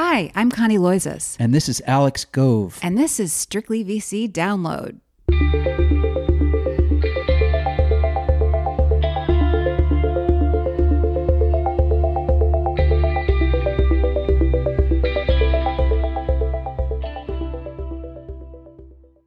Hi, 0.00 0.30
I'm 0.36 0.48
Connie 0.48 0.78
Loizos. 0.78 1.36
And 1.40 1.52
this 1.52 1.68
is 1.68 1.82
Alex 1.84 2.24
Gove. 2.24 2.78
And 2.84 2.96
this 2.96 3.18
is 3.18 3.32
Strictly 3.32 3.84
VC 3.84 4.30
Download. 4.30 5.00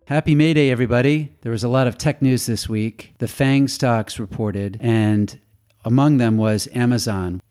Happy 0.06 0.36
May 0.36 0.54
Day, 0.54 0.72
everybody. 0.72 1.36
There 1.42 1.52
was 1.52 1.66
a 1.66 1.68
lot 1.68 1.88
of 1.88 1.98
tech 1.98 2.22
news 2.22 2.46
this 2.46 2.70
week. 2.70 3.14
The 3.18 3.28
FANG 3.28 3.68
stocks 3.68 4.20
reported, 4.22 4.78
and 4.80 5.38
among 5.84 6.16
them 6.16 6.38
was 6.38 6.70
Amazon. 6.74 7.42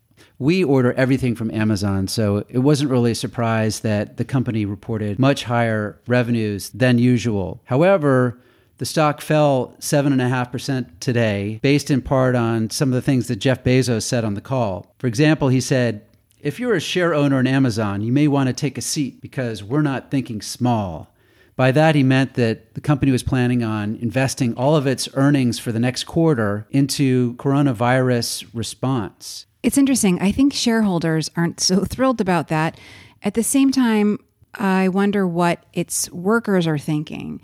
We 0.41 0.63
order 0.63 0.91
everything 0.93 1.35
from 1.35 1.51
Amazon, 1.51 2.07
so 2.07 2.43
it 2.49 2.57
wasn't 2.57 2.89
really 2.89 3.11
a 3.11 3.15
surprise 3.15 3.81
that 3.81 4.17
the 4.17 4.25
company 4.25 4.65
reported 4.65 5.19
much 5.19 5.43
higher 5.43 6.01
revenues 6.07 6.71
than 6.71 6.97
usual. 6.97 7.61
However, 7.65 8.39
the 8.79 8.87
stock 8.87 9.21
fell 9.21 9.75
7.5% 9.79 10.99
today, 10.99 11.59
based 11.61 11.91
in 11.91 12.01
part 12.01 12.35
on 12.35 12.71
some 12.71 12.89
of 12.89 12.95
the 12.95 13.03
things 13.03 13.27
that 13.27 13.35
Jeff 13.35 13.63
Bezos 13.63 14.01
said 14.01 14.25
on 14.25 14.33
the 14.33 14.41
call. 14.41 14.95
For 14.97 15.05
example, 15.05 15.49
he 15.49 15.61
said, 15.61 16.07
If 16.39 16.59
you're 16.59 16.73
a 16.73 16.79
share 16.79 17.13
owner 17.13 17.39
in 17.39 17.45
Amazon, 17.45 18.01
you 18.01 18.11
may 18.11 18.27
want 18.27 18.47
to 18.47 18.53
take 18.53 18.79
a 18.79 18.81
seat 18.81 19.21
because 19.21 19.63
we're 19.63 19.83
not 19.83 20.09
thinking 20.09 20.41
small. 20.41 21.13
By 21.55 21.71
that, 21.73 21.93
he 21.93 22.01
meant 22.01 22.33
that 22.33 22.73
the 22.73 22.81
company 22.81 23.11
was 23.11 23.21
planning 23.21 23.61
on 23.61 23.95
investing 23.97 24.55
all 24.55 24.75
of 24.75 24.87
its 24.87 25.07
earnings 25.13 25.59
for 25.59 25.71
the 25.71 25.79
next 25.79 26.05
quarter 26.05 26.65
into 26.71 27.35
coronavirus 27.35 28.47
response. 28.55 29.45
It's 29.63 29.77
interesting. 29.77 30.19
I 30.21 30.31
think 30.31 30.53
shareholders 30.53 31.29
aren't 31.35 31.59
so 31.59 31.83
thrilled 31.85 32.21
about 32.21 32.47
that. 32.47 32.79
At 33.23 33.35
the 33.35 33.43
same 33.43 33.71
time, 33.71 34.19
I 34.55 34.89
wonder 34.89 35.27
what 35.27 35.63
its 35.73 36.11
workers 36.11 36.67
are 36.67 36.77
thinking. 36.77 37.41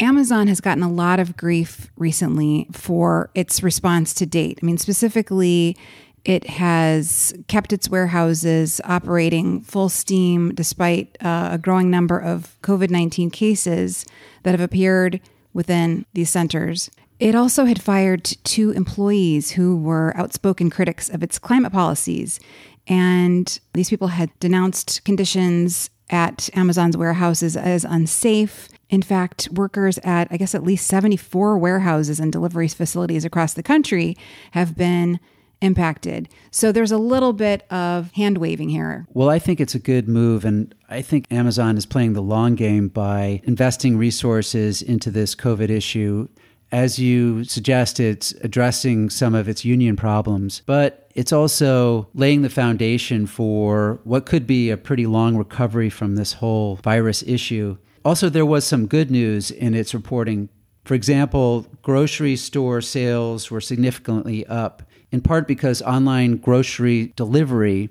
Amazon 0.00 0.46
has 0.46 0.60
gotten 0.60 0.82
a 0.82 0.90
lot 0.90 1.18
of 1.18 1.36
grief 1.36 1.90
recently 1.96 2.68
for 2.72 3.30
its 3.34 3.62
response 3.62 4.14
to 4.14 4.26
date. 4.26 4.58
I 4.62 4.66
mean, 4.66 4.78
specifically, 4.78 5.76
it 6.24 6.48
has 6.48 7.34
kept 7.48 7.72
its 7.72 7.88
warehouses 7.88 8.80
operating 8.84 9.60
full 9.62 9.88
steam 9.88 10.54
despite 10.54 11.16
uh, 11.20 11.50
a 11.52 11.58
growing 11.58 11.90
number 11.90 12.18
of 12.18 12.56
COVID 12.62 12.90
19 12.90 13.30
cases 13.30 14.04
that 14.42 14.52
have 14.52 14.60
appeared 14.60 15.20
within 15.52 16.06
these 16.12 16.30
centers. 16.30 16.90
It 17.20 17.34
also 17.34 17.64
had 17.64 17.82
fired 17.82 18.24
two 18.24 18.70
employees 18.70 19.52
who 19.52 19.76
were 19.76 20.16
outspoken 20.16 20.70
critics 20.70 21.08
of 21.08 21.22
its 21.22 21.38
climate 21.38 21.72
policies. 21.72 22.38
And 22.86 23.58
these 23.74 23.90
people 23.90 24.08
had 24.08 24.30
denounced 24.38 25.04
conditions 25.04 25.90
at 26.10 26.48
Amazon's 26.54 26.96
warehouses 26.96 27.56
as 27.56 27.84
unsafe. 27.84 28.68
In 28.88 29.02
fact, 29.02 29.48
workers 29.52 29.98
at, 30.04 30.28
I 30.30 30.36
guess, 30.36 30.54
at 30.54 30.62
least 30.62 30.86
74 30.86 31.58
warehouses 31.58 32.20
and 32.20 32.32
delivery 32.32 32.68
facilities 32.68 33.24
across 33.24 33.52
the 33.52 33.62
country 33.62 34.16
have 34.52 34.76
been 34.76 35.20
impacted. 35.60 36.28
So 36.50 36.72
there's 36.72 36.92
a 36.92 36.98
little 36.98 37.32
bit 37.32 37.70
of 37.70 38.12
hand 38.12 38.38
waving 38.38 38.68
here. 38.68 39.06
Well, 39.12 39.28
I 39.28 39.38
think 39.38 39.60
it's 39.60 39.74
a 39.74 39.80
good 39.80 40.08
move. 40.08 40.44
And 40.44 40.74
I 40.88 41.02
think 41.02 41.26
Amazon 41.30 41.76
is 41.76 41.84
playing 41.84 42.12
the 42.12 42.22
long 42.22 42.54
game 42.54 42.88
by 42.88 43.42
investing 43.44 43.98
resources 43.98 44.80
into 44.80 45.10
this 45.10 45.34
COVID 45.34 45.68
issue. 45.68 46.28
As 46.70 46.98
you 46.98 47.44
suggest, 47.44 47.98
it's 47.98 48.32
addressing 48.42 49.08
some 49.08 49.34
of 49.34 49.48
its 49.48 49.64
union 49.64 49.96
problems, 49.96 50.62
but 50.66 51.10
it's 51.14 51.32
also 51.32 52.08
laying 52.14 52.42
the 52.42 52.50
foundation 52.50 53.26
for 53.26 54.00
what 54.04 54.26
could 54.26 54.46
be 54.46 54.70
a 54.70 54.76
pretty 54.76 55.06
long 55.06 55.36
recovery 55.36 55.88
from 55.88 56.16
this 56.16 56.34
whole 56.34 56.76
virus 56.76 57.22
issue. 57.22 57.78
Also, 58.04 58.28
there 58.28 58.46
was 58.46 58.66
some 58.66 58.86
good 58.86 59.10
news 59.10 59.50
in 59.50 59.74
its 59.74 59.94
reporting. 59.94 60.50
For 60.84 60.94
example, 60.94 61.66
grocery 61.82 62.36
store 62.36 62.80
sales 62.82 63.50
were 63.50 63.60
significantly 63.60 64.46
up 64.46 64.82
in 65.10 65.22
part 65.22 65.48
because 65.48 65.80
online 65.82 66.36
grocery 66.36 67.12
delivery 67.16 67.90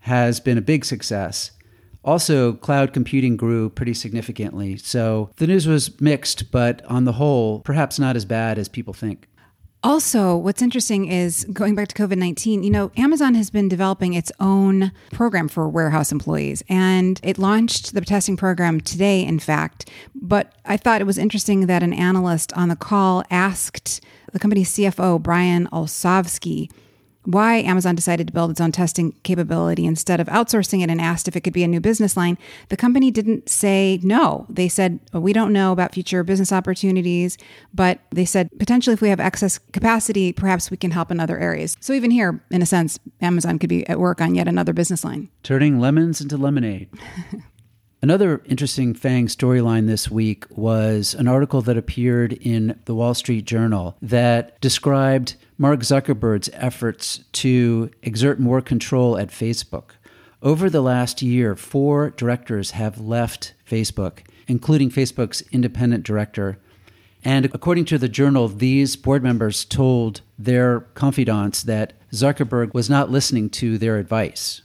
has 0.00 0.38
been 0.38 0.58
a 0.58 0.62
big 0.62 0.84
success. 0.84 1.50
Also, 2.06 2.52
cloud 2.52 2.92
computing 2.92 3.36
grew 3.36 3.68
pretty 3.68 3.92
significantly. 3.92 4.76
So 4.76 5.30
the 5.36 5.46
news 5.48 5.66
was 5.66 6.00
mixed, 6.00 6.52
but 6.52 6.84
on 6.86 7.04
the 7.04 7.12
whole, 7.12 7.60
perhaps 7.60 7.98
not 7.98 8.14
as 8.14 8.24
bad 8.24 8.58
as 8.58 8.68
people 8.68 8.94
think. 8.94 9.26
Also, 9.82 10.36
what's 10.36 10.62
interesting 10.62 11.06
is 11.06 11.44
going 11.52 11.74
back 11.74 11.88
to 11.88 11.94
COVID 11.94 12.16
19, 12.16 12.62
you 12.62 12.70
know, 12.70 12.90
Amazon 12.96 13.34
has 13.34 13.50
been 13.50 13.68
developing 13.68 14.14
its 14.14 14.32
own 14.40 14.90
program 15.12 15.48
for 15.48 15.68
warehouse 15.68 16.10
employees, 16.10 16.62
and 16.68 17.20
it 17.22 17.38
launched 17.38 17.92
the 17.92 18.00
testing 18.00 18.36
program 18.36 18.80
today, 18.80 19.24
in 19.24 19.38
fact. 19.38 19.88
But 20.14 20.52
I 20.64 20.76
thought 20.76 21.00
it 21.00 21.06
was 21.06 21.18
interesting 21.18 21.66
that 21.66 21.82
an 21.82 21.92
analyst 21.92 22.52
on 22.54 22.68
the 22.68 22.76
call 22.76 23.22
asked 23.30 24.00
the 24.32 24.38
company's 24.38 24.72
CFO, 24.72 25.22
Brian 25.22 25.68
Olsavsky, 25.72 26.70
why 27.26 27.56
Amazon 27.56 27.94
decided 27.94 28.26
to 28.28 28.32
build 28.32 28.50
its 28.50 28.60
own 28.60 28.72
testing 28.72 29.12
capability 29.22 29.84
instead 29.84 30.20
of 30.20 30.28
outsourcing 30.28 30.82
it 30.82 30.90
and 30.90 31.00
asked 31.00 31.28
if 31.28 31.36
it 31.36 31.42
could 31.42 31.52
be 31.52 31.64
a 31.64 31.68
new 31.68 31.80
business 31.80 32.16
line, 32.16 32.38
the 32.68 32.76
company 32.76 33.10
didn't 33.10 33.48
say 33.48 34.00
no. 34.02 34.46
They 34.48 34.68
said, 34.68 35.00
well, 35.12 35.22
we 35.22 35.32
don't 35.32 35.52
know 35.52 35.72
about 35.72 35.92
future 35.92 36.22
business 36.22 36.52
opportunities, 36.52 37.36
but 37.74 38.00
they 38.10 38.24
said 38.24 38.50
potentially 38.58 38.94
if 38.94 39.00
we 39.00 39.08
have 39.08 39.20
excess 39.20 39.58
capacity, 39.58 40.32
perhaps 40.32 40.70
we 40.70 40.76
can 40.76 40.92
help 40.92 41.10
in 41.10 41.20
other 41.20 41.38
areas. 41.38 41.76
So 41.80 41.92
even 41.92 42.10
here, 42.10 42.42
in 42.50 42.62
a 42.62 42.66
sense, 42.66 42.98
Amazon 43.20 43.58
could 43.58 43.68
be 43.68 43.86
at 43.88 43.98
work 43.98 44.20
on 44.20 44.34
yet 44.34 44.48
another 44.48 44.72
business 44.72 45.04
line. 45.04 45.28
Turning 45.42 45.80
lemons 45.80 46.20
into 46.20 46.36
lemonade. 46.36 46.88
Another 48.02 48.42
interesting 48.44 48.94
FANG 48.94 49.26
storyline 49.26 49.86
this 49.86 50.10
week 50.10 50.44
was 50.50 51.14
an 51.14 51.26
article 51.26 51.62
that 51.62 51.78
appeared 51.78 52.34
in 52.34 52.78
the 52.84 52.94
Wall 52.94 53.14
Street 53.14 53.46
Journal 53.46 53.96
that 54.02 54.60
described 54.60 55.34
Mark 55.58 55.80
Zuckerberg's 55.80 56.50
efforts 56.52 57.24
to 57.32 57.90
exert 58.02 58.38
more 58.38 58.60
control 58.60 59.16
at 59.16 59.28
Facebook. 59.28 59.92
Over 60.42 60.68
the 60.68 60.82
last 60.82 61.22
year, 61.22 61.56
four 61.56 62.10
directors 62.10 62.72
have 62.72 63.00
left 63.00 63.54
Facebook, 63.68 64.18
including 64.46 64.90
Facebook's 64.90 65.42
independent 65.50 66.04
director. 66.04 66.58
And 67.24 67.46
according 67.46 67.86
to 67.86 67.98
the 67.98 68.08
journal, 68.08 68.48
these 68.48 68.96
board 68.96 69.22
members 69.22 69.64
told 69.64 70.20
their 70.38 70.80
confidants 70.80 71.62
that 71.62 71.94
Zuckerberg 72.12 72.74
was 72.74 72.90
not 72.90 73.10
listening 73.10 73.48
to 73.50 73.78
their 73.78 73.96
advice. 73.96 74.60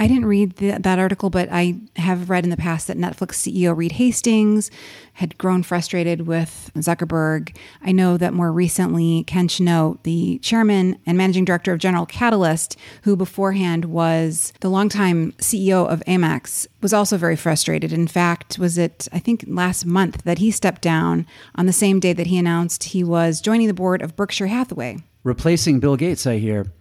I 0.00 0.06
didn't 0.06 0.24
read 0.24 0.56
the, 0.56 0.78
that 0.78 0.98
article, 0.98 1.28
but 1.28 1.50
I 1.52 1.74
have 1.96 2.30
read 2.30 2.44
in 2.44 2.50
the 2.50 2.56
past 2.56 2.86
that 2.86 2.96
Netflix 2.96 3.34
CEO 3.34 3.76
Reed 3.76 3.92
Hastings 3.92 4.70
had 5.12 5.36
grown 5.36 5.62
frustrated 5.62 6.22
with 6.22 6.70
Zuckerberg. 6.76 7.54
I 7.82 7.92
know 7.92 8.16
that 8.16 8.32
more 8.32 8.50
recently, 8.50 9.24
Ken 9.24 9.46
Chenault, 9.46 10.00
the 10.04 10.38
chairman 10.38 10.98
and 11.04 11.18
managing 11.18 11.44
director 11.44 11.74
of 11.74 11.80
General 11.80 12.06
Catalyst, 12.06 12.78
who 13.02 13.14
beforehand 13.14 13.84
was 13.84 14.54
the 14.60 14.70
longtime 14.70 15.32
CEO 15.32 15.86
of 15.86 16.02
Amex, 16.06 16.66
was 16.80 16.94
also 16.94 17.18
very 17.18 17.36
frustrated. 17.36 17.92
In 17.92 18.08
fact, 18.08 18.58
was 18.58 18.78
it, 18.78 19.06
I 19.12 19.18
think, 19.18 19.44
last 19.48 19.84
month 19.84 20.22
that 20.24 20.38
he 20.38 20.50
stepped 20.50 20.80
down 20.80 21.26
on 21.56 21.66
the 21.66 21.74
same 21.74 22.00
day 22.00 22.14
that 22.14 22.28
he 22.28 22.38
announced 22.38 22.84
he 22.84 23.04
was 23.04 23.42
joining 23.42 23.66
the 23.66 23.74
board 23.74 24.00
of 24.00 24.16
Berkshire 24.16 24.46
Hathaway. 24.46 24.96
Replacing 25.24 25.78
Bill 25.78 25.96
Gates, 25.96 26.26
I 26.26 26.38
hear. 26.38 26.72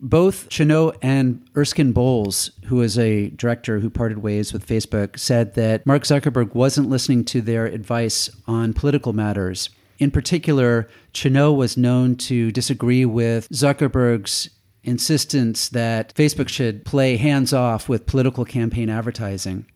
Both 0.00 0.48
Chenault 0.48 0.92
and 1.02 1.44
Erskine 1.56 1.92
Bowles, 1.92 2.52
who 2.66 2.82
is 2.82 2.96
a 2.98 3.30
director 3.30 3.80
who 3.80 3.90
parted 3.90 4.18
ways 4.18 4.52
with 4.52 4.66
Facebook, 4.66 5.18
said 5.18 5.54
that 5.54 5.84
Mark 5.86 6.04
Zuckerberg 6.04 6.54
wasn't 6.54 6.88
listening 6.88 7.24
to 7.26 7.40
their 7.40 7.66
advice 7.66 8.30
on 8.46 8.74
political 8.74 9.12
matters. 9.12 9.70
In 9.98 10.12
particular, 10.12 10.88
Chenault 11.12 11.54
was 11.54 11.76
known 11.76 12.14
to 12.16 12.52
disagree 12.52 13.04
with 13.04 13.48
Zuckerberg's 13.48 14.50
insistence 14.84 15.68
that 15.70 16.14
Facebook 16.14 16.48
should 16.48 16.84
play 16.84 17.16
hands 17.16 17.52
off 17.52 17.88
with 17.88 18.06
political 18.06 18.44
campaign 18.44 18.88
advertising. 18.88 19.66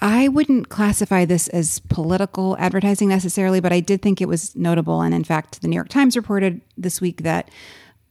I 0.00 0.28
wouldn't 0.28 0.68
classify 0.68 1.24
this 1.24 1.48
as 1.48 1.80
political 1.80 2.56
advertising 2.58 3.08
necessarily, 3.08 3.60
but 3.60 3.72
I 3.72 3.80
did 3.80 4.00
think 4.00 4.20
it 4.20 4.28
was 4.28 4.54
notable. 4.54 5.00
And 5.00 5.12
in 5.12 5.24
fact, 5.24 5.60
the 5.60 5.68
New 5.68 5.74
York 5.74 5.88
Times 5.88 6.16
reported 6.16 6.60
this 6.76 7.00
week 7.00 7.22
that 7.22 7.50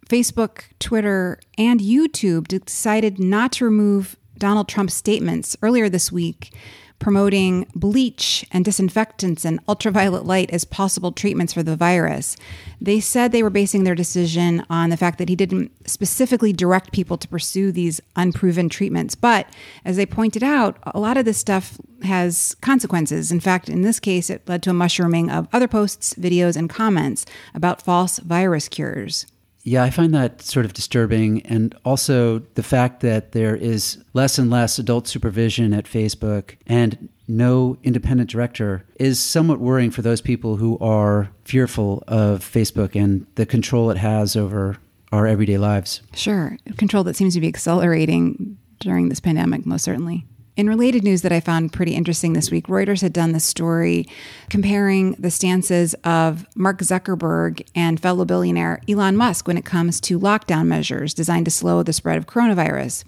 Facebook, 0.08 0.64
Twitter, 0.80 1.40
and 1.58 1.80
YouTube 1.80 2.48
decided 2.48 3.20
not 3.20 3.52
to 3.54 3.66
remove 3.66 4.16
Donald 4.38 4.68
Trump's 4.68 4.94
statements 4.94 5.58
earlier 5.62 5.90
this 5.90 6.12
week 6.12 6.52
promoting 7.00 7.68
bleach 7.76 8.46
and 8.52 8.66
disinfectants 8.66 9.46
and 9.46 9.60
ultraviolet 9.68 10.26
light 10.26 10.50
as 10.52 10.66
possible 10.66 11.12
treatments 11.12 11.54
for 11.54 11.62
the 11.62 11.76
virus. 11.76 12.36
They 12.82 13.00
said 13.00 13.32
they 13.32 13.44
were 13.44 13.50
basing 13.50 13.84
their 13.84 13.96
decision 13.96 14.66
on 14.70 14.90
the 14.90 14.98
fact 14.98 15.18
that 15.20 15.30
he 15.30 15.36
didn't 15.36 15.72
specifically 15.88 16.54
direct 16.54 16.92
people 16.92 17.18
to 17.18 17.28
pursue 17.28 17.72
these 17.72 18.02
unproven 18.16 18.70
treatments. 18.70 19.16
But 19.16 19.48
as 19.86 19.96
they 19.96 20.06
pointed 20.06 20.44
out, 20.44 20.78
a 20.86 21.00
lot 21.00 21.18
of 21.18 21.26
this 21.26 21.38
stuff 21.38 21.80
has 22.04 22.56
consequences. 22.62 23.32
In 23.32 23.40
fact, 23.40 23.70
in 23.70 23.82
this 23.82 24.00
case, 24.00 24.30
it 24.30 24.48
led 24.48 24.64
to 24.64 24.72
a 24.72 24.74
mushrooming 24.74 25.30
of 25.30 25.48
other 25.54 25.68
posts, 25.68 26.14
videos, 26.16 26.56
and 26.56 26.70
comments 26.70 27.26
about 27.54 27.82
false 27.82 28.20
virus 28.20 28.68
cures. 28.68 29.26
Yeah, 29.68 29.84
I 29.84 29.90
find 29.90 30.14
that 30.14 30.42
sort 30.42 30.66
of 30.66 30.72
disturbing. 30.72 31.42
And 31.42 31.76
also 31.84 32.40
the 32.54 32.64
fact 32.64 33.02
that 33.02 33.34
there 33.34 33.54
is 33.54 34.02
less 34.14 34.38
and 34.38 34.50
less 34.50 34.80
adult 34.80 35.10
supervision 35.10 35.74
at 35.74 35.84
Facebook 35.84 36.56
and 36.66 37.10
no 37.28 37.78
independent 37.84 38.30
director 38.30 38.86
is 38.96 39.20
somewhat 39.20 39.60
worrying 39.60 39.92
for 39.92 40.02
those 40.02 40.22
people 40.22 40.56
who 40.56 40.80
are 40.80 41.32
fearful 41.44 42.02
of 42.08 42.40
Facebook 42.40 42.96
and 42.96 43.28
the 43.36 43.46
control 43.46 43.92
it 43.92 43.98
has 43.98 44.38
over 44.38 44.78
our 45.12 45.28
everyday 45.28 45.58
lives. 45.58 46.02
Sure. 46.14 46.58
Control 46.78 47.04
that 47.04 47.18
seems 47.18 47.34
to 47.34 47.42
be 47.42 47.50
accelerating 47.50 48.58
during 48.80 49.10
this 49.10 49.20
pandemic, 49.20 49.66
most 49.66 49.84
certainly. 49.84 50.26
In 50.58 50.68
related 50.68 51.04
news 51.04 51.22
that 51.22 51.32
I 51.32 51.40
found 51.40 51.72
pretty 51.72 51.94
interesting 51.94 52.34
this 52.34 52.50
week, 52.50 52.66
Reuters 52.66 53.04
had 53.04 53.14
done 53.14 53.32
this 53.32 53.46
story 53.46 54.08
comparing 54.50 55.12
the 55.12 55.30
stances 55.30 55.94
of 56.04 56.48
Mark 56.56 56.80
Zuckerberg 56.80 57.62
and 57.76 58.00
fellow 58.00 58.26
billionaire 58.26 58.82
Elon 58.90 59.16
Musk 59.16 59.48
when 59.48 59.56
it 59.56 59.66
comes 59.66 60.02
to 60.02 60.20
lockdown 60.20 60.66
measures 60.66 61.14
designed 61.14 61.46
to 61.46 61.52
slow 61.52 61.84
the 61.84 61.94
spread 61.94 62.18
of 62.18 62.26
coronavirus. 62.26 63.04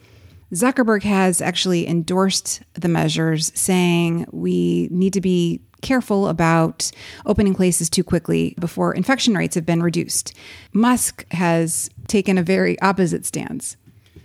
Zuckerberg 0.53 1.01
has 1.01 1.41
actually 1.41 1.87
endorsed 1.87 2.61
the 2.75 2.87
measures, 2.87 3.51
saying 3.55 4.27
we 4.31 4.87
need 4.91 5.13
to 5.13 5.21
be 5.21 5.59
careful 5.81 6.27
about 6.27 6.91
opening 7.25 7.55
places 7.55 7.89
too 7.89 8.03
quickly 8.03 8.53
before 8.59 8.93
infection 8.93 9.33
rates 9.33 9.55
have 9.55 9.65
been 9.65 9.81
reduced. 9.81 10.35
Musk 10.71 11.25
has 11.31 11.89
taken 12.07 12.37
a 12.37 12.43
very 12.43 12.79
opposite 12.79 13.25
stance. 13.25 13.75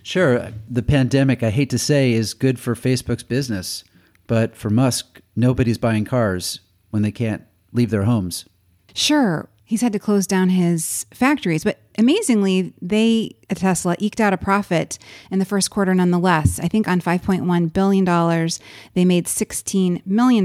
Sure. 0.05 0.51
The 0.69 0.83
pandemic, 0.83 1.43
I 1.43 1.49
hate 1.51 1.71
to 1.71 1.79
say, 1.79 2.13
is 2.13 2.35
good 2.35 2.61
for 2.61 2.75
Facebook's 2.75 3.23
business. 3.23 3.85
But 4.27 4.55
for 4.55 4.71
Musk, 4.71 5.21
nobody's 5.35 5.79
buying 5.79 6.05
cars 6.05 6.61
when 6.91 7.03
they 7.03 7.11
can't 7.11 7.43
leave 7.73 7.91
their 7.91 8.05
homes. 8.05 8.45
Sure. 8.95 9.49
He's 9.65 9.81
had 9.81 9.95
to 9.95 9.99
close 9.99 10.27
down 10.27 10.51
his 10.51 11.07
factories, 11.11 11.65
but 11.65 11.81
amazingly, 11.97 12.75
they 12.83 13.35
Tesla 13.49 13.97
eked 13.99 14.21
out 14.21 14.35
a 14.35 14.37
profit 14.37 14.99
in 15.31 15.39
the 15.39 15.47
first 15.47 15.71
quarter 15.71 15.95
nonetheless. 15.95 16.61
I 16.61 16.69
think 16.69 16.87
on 16.87 17.01
$5.1 17.01 17.73
billion, 17.73 18.05
they 18.93 19.05
made 19.07 19.25
$16 19.25 20.07
million. 20.07 20.45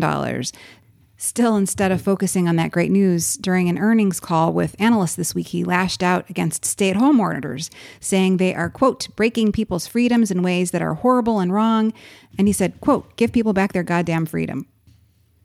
Still, 1.21 1.57
instead 1.57 1.91
of 1.91 2.01
focusing 2.01 2.47
on 2.47 2.55
that 2.55 2.71
great 2.71 2.91
news 2.91 3.35
during 3.35 3.67
an 3.67 3.77
earnings 3.77 4.21
call 4.21 4.53
with 4.53 4.73
analysts 4.79 5.15
this 5.15 5.35
week, 5.35 5.47
he 5.47 5.65
lashed 5.65 6.01
out 6.01 6.29
against 6.29 6.63
stay 6.63 6.91
at 6.91 6.95
home 6.95 7.19
orders, 7.19 7.69
saying 7.99 8.37
they 8.37 8.55
are, 8.55 8.69
quote, 8.69 9.13
breaking 9.17 9.51
people's 9.51 9.85
freedoms 9.85 10.31
in 10.31 10.41
ways 10.41 10.71
that 10.71 10.81
are 10.81 10.93
horrible 10.93 11.41
and 11.41 11.51
wrong. 11.51 11.91
And 12.37 12.47
he 12.47 12.53
said, 12.53 12.79
quote, 12.79 13.17
give 13.17 13.33
people 13.33 13.51
back 13.51 13.73
their 13.73 13.83
goddamn 13.83 14.27
freedom. 14.27 14.65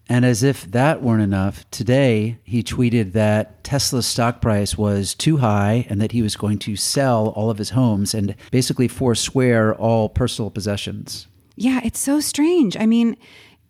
And 0.08 0.24
as 0.24 0.44
if 0.44 0.62
that 0.70 1.02
weren't 1.02 1.22
enough, 1.22 1.68
today 1.72 2.38
he 2.44 2.62
tweeted 2.62 3.10
that 3.14 3.64
Tesla's 3.64 4.06
stock 4.06 4.40
price 4.40 4.78
was 4.78 5.12
too 5.12 5.38
high 5.38 5.86
and 5.88 6.00
that 6.00 6.12
he 6.12 6.22
was 6.22 6.36
going 6.36 6.60
to 6.60 6.76
sell 6.76 7.30
all 7.30 7.50
of 7.50 7.58
his 7.58 7.70
homes 7.70 8.14
and 8.14 8.36
basically 8.52 8.86
forswear 8.86 9.74
all 9.74 10.08
personal 10.08 10.52
possessions. 10.52 11.26
Yeah, 11.56 11.80
it's 11.84 12.00
so 12.00 12.20
strange. 12.20 12.76
I 12.76 12.86
mean, 12.86 13.16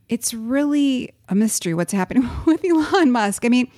it's 0.08 0.34
really 0.34 1.14
a 1.28 1.34
mystery 1.34 1.74
what's 1.74 1.92
happening 1.92 2.28
with 2.46 2.64
Elon 2.64 3.10
Musk. 3.12 3.44
I 3.44 3.48
mean, 3.48 3.70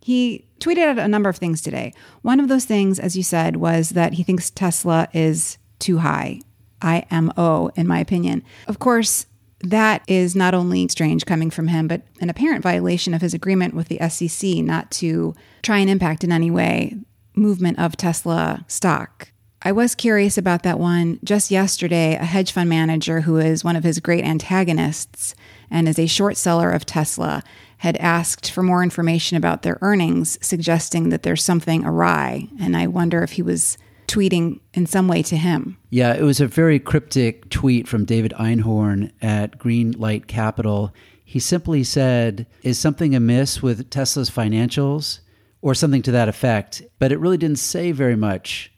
he 0.00 0.46
tweeted 0.60 0.84
out 0.84 0.98
a 0.98 1.08
number 1.08 1.28
of 1.28 1.36
things 1.36 1.60
today. 1.60 1.92
One 2.22 2.40
of 2.40 2.48
those 2.48 2.64
things, 2.64 2.98
as 2.98 3.16
you 3.16 3.22
said, 3.22 3.56
was 3.56 3.90
that 3.90 4.14
he 4.14 4.22
thinks 4.22 4.50
Tesla 4.50 5.08
is 5.12 5.58
too 5.78 5.98
high. 5.98 6.40
IMO, 6.82 7.70
in 7.76 7.86
my 7.86 8.00
opinion. 8.00 8.42
Of 8.66 8.78
course, 8.78 9.26
that 9.60 10.02
is 10.08 10.34
not 10.34 10.54
only 10.54 10.88
strange 10.88 11.24
coming 11.24 11.50
from 11.50 11.68
him, 11.68 11.86
but 11.86 12.02
an 12.20 12.28
apparent 12.28 12.62
violation 12.62 13.14
of 13.14 13.22
his 13.22 13.34
agreement 13.34 13.74
with 13.74 13.88
the 13.88 14.08
SEC 14.08 14.56
not 14.56 14.90
to 14.92 15.34
try 15.62 15.78
and 15.78 15.88
impact 15.88 16.24
in 16.24 16.32
any 16.32 16.50
way 16.50 16.96
movement 17.34 17.78
of 17.78 17.96
Tesla 17.96 18.64
stock. 18.66 19.30
I 19.64 19.70
was 19.70 19.94
curious 19.94 20.36
about 20.36 20.64
that 20.64 20.80
one. 20.80 21.20
Just 21.22 21.52
yesterday, 21.52 22.16
a 22.16 22.24
hedge 22.24 22.50
fund 22.50 22.68
manager 22.68 23.20
who 23.20 23.38
is 23.38 23.62
one 23.62 23.76
of 23.76 23.84
his 23.84 24.00
great 24.00 24.24
antagonists 24.24 25.36
and 25.72 25.88
is 25.88 25.98
a 25.98 26.06
short 26.06 26.36
seller 26.36 26.70
of 26.70 26.86
Tesla, 26.86 27.42
had 27.78 27.96
asked 27.96 28.52
for 28.52 28.62
more 28.62 28.84
information 28.84 29.36
about 29.36 29.62
their 29.62 29.78
earnings, 29.80 30.38
suggesting 30.40 31.08
that 31.08 31.24
there's 31.24 31.42
something 31.42 31.84
awry. 31.84 32.46
And 32.60 32.76
I 32.76 32.86
wonder 32.86 33.24
if 33.24 33.32
he 33.32 33.42
was 33.42 33.76
tweeting 34.06 34.60
in 34.74 34.86
some 34.86 35.08
way 35.08 35.22
to 35.22 35.36
him. 35.36 35.78
Yeah, 35.90 36.14
it 36.14 36.22
was 36.22 36.40
a 36.40 36.46
very 36.46 36.78
cryptic 36.78 37.48
tweet 37.48 37.88
from 37.88 38.04
David 38.04 38.32
Einhorn 38.38 39.10
at 39.20 39.58
Greenlight 39.58 40.28
Capital. 40.28 40.94
He 41.24 41.40
simply 41.40 41.82
said, 41.82 42.46
Is 42.62 42.78
something 42.78 43.16
amiss 43.16 43.62
with 43.62 43.90
Tesla's 43.90 44.30
financials? 44.30 45.20
Or 45.64 45.76
something 45.76 46.02
to 46.02 46.10
that 46.10 46.28
effect. 46.28 46.82
But 46.98 47.12
it 47.12 47.20
really 47.20 47.36
didn't 47.36 47.60
say 47.60 47.92
very 47.92 48.16
much. 48.16 48.72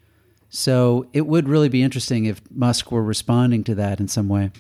So 0.51 1.07
it 1.15 1.27
would 1.27 1.49
really 1.49 1.71
be 1.71 1.83
interesting 1.83 2.27
if 2.27 2.43
Musk 2.51 2.93
were 2.93 3.03
responding 3.03 3.65
to 3.65 3.75
that 3.77 4.01
in 4.01 4.07
some 4.07 4.29
way. 4.29 4.51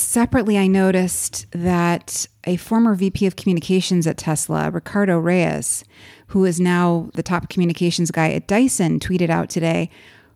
Separately, 0.00 0.56
I 0.56 0.66
noticed 0.66 1.46
that 1.50 2.26
a 2.44 2.56
former 2.56 2.94
VP 2.94 3.26
of 3.26 3.36
communications 3.36 4.06
at 4.06 4.16
Tesla, 4.16 4.70
Ricardo 4.70 5.18
Reyes, 5.18 5.84
who 6.28 6.46
is 6.46 6.58
now 6.58 7.10
the 7.14 7.22
top 7.22 7.50
communications 7.50 8.10
guy 8.10 8.32
at 8.32 8.48
Dyson, 8.48 8.98
tweeted 8.98 9.28
out 9.28 9.50
today, 9.50 9.90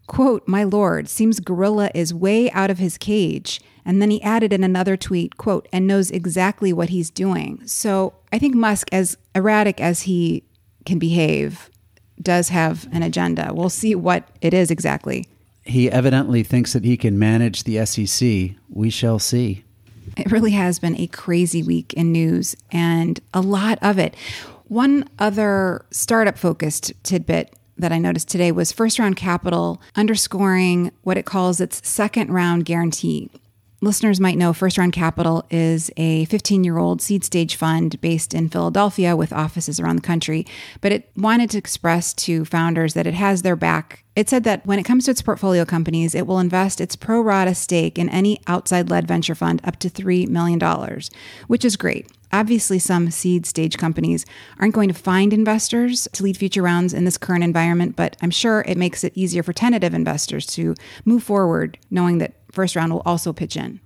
quote, 0.06 0.46
My 0.46 0.64
lord, 0.64 1.08
seems 1.08 1.40
Gorilla 1.40 1.90
is 1.94 2.12
way 2.12 2.50
out 2.50 2.70
of 2.70 2.78
his 2.78 2.99
cage. 2.99 3.61
And 3.87 4.02
then 4.02 4.11
he 4.11 4.22
added 4.22 4.52
in 4.52 4.62
another 4.62 4.99
tweet, 4.99 5.38
quote, 5.38 5.66
and 5.72 5.87
knows 5.87 6.11
exactly 6.11 6.72
what 6.72 6.90
he's 6.90 7.11
doing. 7.11 7.66
So 7.66 8.14
I 8.32 8.38
think 8.38 8.55
Musk, 8.55 8.88
as 8.93 9.16
erratic 9.34 9.81
as 9.81 10.02
he 10.02 10.44
can 10.84 10.99
behave, 10.99 11.70
does 12.20 12.50
have 12.50 12.87
an 12.93 13.02
agenda. 13.02 13.50
We'll 13.52 13.70
see 13.70 13.94
what 13.94 14.28
it 14.43 14.52
is 14.52 14.70
exactly 14.70 15.26
he 15.64 15.90
evidently 15.90 16.43
thinks 16.43 16.72
that 16.72 16.84
he 16.84 16.96
can 16.96 17.19
manage 17.19 17.64
the 17.64 17.84
SEC. 17.87 18.56
We 18.69 18.90
shall 18.90 19.19
see. 19.19 19.64
It 20.16 20.31
really 20.31 20.52
has 20.52 20.78
been 20.78 20.99
a 21.00 21.06
crazy 21.06 21.62
week 21.62 21.93
in 21.94 22.12
news 22.12 22.56
and 22.70 23.20
a 23.32 23.40
lot 23.40 23.78
of 23.82 23.99
it. 23.99 24.14
One 24.69 25.08
other 25.19 25.84
startup 25.90 26.38
focused 26.38 26.93
tidbit 27.02 27.55
that 27.76 27.93
I 27.93 27.99
noticed 27.99 28.28
today 28.28 28.52
was 28.52 28.72
First 28.72 28.99
Round 28.99 29.16
Capital 29.16 29.81
underscoring 29.96 30.93
what 31.02 31.19
it 31.19 31.26
calls 31.26 31.61
its 31.61 31.87
second 31.88 32.31
round 32.31 32.64
guarantee. 32.64 33.31
Listeners 33.85 34.19
might 34.19 34.39
know 34.39 34.55
First 34.55 34.79
Round 34.79 34.95
Capital 34.95 35.45
is 35.51 35.91
a 35.99 36.25
15 36.25 36.65
year 36.65 36.79
old 36.79 37.03
seed 37.03 37.23
stage 37.23 37.55
fund 37.55 38.01
based 38.01 38.33
in 38.33 38.49
Philadelphia 38.49 39.15
with 39.15 39.31
offices 39.31 39.79
around 39.79 39.97
the 39.97 40.03
country, 40.03 40.47
but 40.81 40.91
it 40.91 41.11
wanted 41.17 41.51
to 41.51 41.59
express 41.59 42.15
to 42.15 42.47
founders 42.47 42.95
that 42.95 43.07
it 43.07 43.13
has 43.13 43.43
their 43.43 43.57
back. 43.57 44.03
It 44.17 44.31
said 44.31 44.45
that 44.45 44.65
when 44.65 44.79
it 44.79 44.85
comes 44.85 45.05
to 45.05 45.11
its 45.11 45.21
portfolio 45.21 45.67
companies, 45.67 46.15
it 46.15 46.27
will 46.27 46.39
invest 46.39 46.81
its 46.81 46.97
pro 46.97 47.21
rata 47.21 47.55
stake 47.55 47.99
in 47.99 48.09
any 48.09 48.41
outside 48.47 48.89
led 48.89 49.07
venture 49.07 49.35
fund 49.35 49.61
up 49.65 49.79
to 49.81 49.91
$3 49.91 50.29
million, 50.29 50.59
which 51.49 51.65
is 51.65 51.76
great. 51.76 52.11
Obviously, 52.33 52.79
some 52.79 53.11
seed 53.11 53.45
stage 53.45 53.76
companies 53.76 54.25
aren't 54.59 54.75
going 54.75 54.88
to 54.88 54.95
find 54.95 55.33
investors 55.33 56.09
to 56.14 56.23
lead 56.23 56.38
future 56.38 56.62
rounds 56.62 56.95
in 56.95 57.05
this 57.05 57.19
current 57.19 57.45
environment, 57.45 57.97
but 57.97 58.17
I'm 58.23 58.31
sure 58.31 58.64
it 58.67 58.79
makes 58.79 59.05
it 59.05 59.12
easier 59.14 59.43
for 59.43 59.53
tentative 59.53 59.93
investors 59.93 60.47
to 60.47 60.75
move 61.05 61.23
forward 61.23 61.79
knowing 61.91 62.19
that 62.19 62.33
first 62.54 62.76
round 62.76 62.92
will 62.92 63.02
also 63.04 63.32
pitch 63.32 63.56
in. 63.56 63.80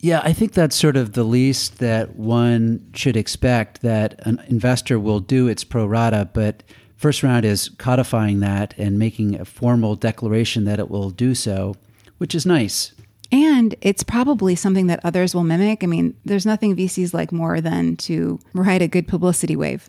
Yeah, 0.00 0.22
I 0.24 0.32
think 0.32 0.52
that's 0.52 0.76
sort 0.76 0.96
of 0.96 1.12
the 1.12 1.24
least 1.24 1.78
that 1.78 2.16
one 2.16 2.90
should 2.94 3.16
expect 3.16 3.82
that 3.82 4.18
an 4.26 4.42
investor 4.48 4.98
will 4.98 5.20
do 5.20 5.46
its 5.46 5.62
pro 5.62 5.84
rata, 5.84 6.28
but 6.32 6.62
first 6.96 7.22
round 7.22 7.44
is 7.44 7.68
codifying 7.68 8.40
that 8.40 8.74
and 8.78 8.98
making 8.98 9.38
a 9.38 9.44
formal 9.44 9.96
declaration 9.96 10.64
that 10.64 10.78
it 10.78 10.90
will 10.90 11.10
do 11.10 11.34
so, 11.34 11.74
which 12.16 12.34
is 12.34 12.46
nice. 12.46 12.92
And 13.30 13.74
it's 13.80 14.02
probably 14.02 14.54
something 14.54 14.86
that 14.88 15.00
others 15.04 15.34
will 15.34 15.44
mimic. 15.44 15.84
I 15.84 15.86
mean, 15.86 16.16
there's 16.24 16.46
nothing 16.46 16.74
VCs 16.74 17.14
like 17.14 17.30
more 17.30 17.60
than 17.60 17.96
to 17.98 18.40
ride 18.54 18.82
a 18.82 18.88
good 18.88 19.06
publicity 19.06 19.54
wave. 19.54 19.86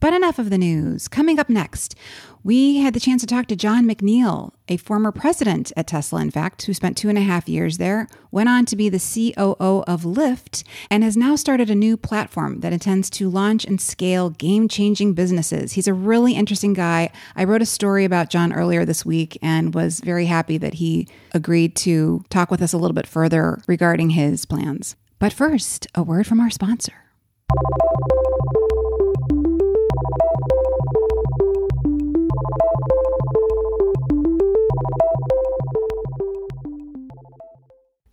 But 0.00 0.14
enough 0.14 0.38
of 0.38 0.50
the 0.50 0.58
news. 0.58 1.08
Coming 1.08 1.40
up 1.40 1.48
next, 1.48 1.96
we 2.44 2.76
had 2.76 2.94
the 2.94 3.00
chance 3.00 3.22
to 3.22 3.26
talk 3.26 3.46
to 3.46 3.56
Jon 3.56 3.84
McNeill, 3.84 4.52
a 4.68 4.76
former 4.76 5.10
president 5.10 5.72
at 5.76 5.88
Tesla, 5.88 6.20
in 6.20 6.30
fact, 6.30 6.62
who 6.62 6.74
spent 6.74 6.96
two 6.96 7.08
and 7.08 7.18
a 7.18 7.22
half 7.22 7.48
years 7.48 7.78
there, 7.78 8.06
went 8.30 8.48
on 8.48 8.64
to 8.66 8.76
be 8.76 8.88
the 8.88 8.98
COO 9.00 9.82
of 9.88 10.02
Lyft, 10.02 10.62
and 10.88 11.02
has 11.02 11.16
now 11.16 11.34
started 11.34 11.68
a 11.68 11.74
new 11.74 11.96
platform 11.96 12.60
that 12.60 12.72
intends 12.72 13.10
to 13.10 13.28
launch 13.28 13.64
and 13.64 13.80
scale 13.80 14.30
game 14.30 14.68
changing 14.68 15.14
businesses. 15.14 15.72
He's 15.72 15.88
a 15.88 15.94
really 15.94 16.34
interesting 16.34 16.74
guy. 16.74 17.10
I 17.34 17.42
wrote 17.42 17.62
a 17.62 17.66
story 17.66 18.04
about 18.04 18.30
John 18.30 18.52
earlier 18.52 18.84
this 18.84 19.04
week 19.04 19.36
and 19.42 19.74
was 19.74 19.98
very 20.00 20.26
happy 20.26 20.58
that 20.58 20.74
he 20.74 21.08
agreed 21.32 21.74
to 21.76 22.24
talk 22.30 22.52
with 22.52 22.62
us 22.62 22.72
a 22.72 22.78
little 22.78 22.94
bit 22.94 23.06
further 23.06 23.60
regarding 23.66 24.10
his 24.10 24.44
plans. 24.44 24.94
But 25.18 25.32
first, 25.32 25.88
a 25.94 26.04
word 26.04 26.26
from 26.26 26.38
our 26.38 26.50
sponsor. 26.50 26.94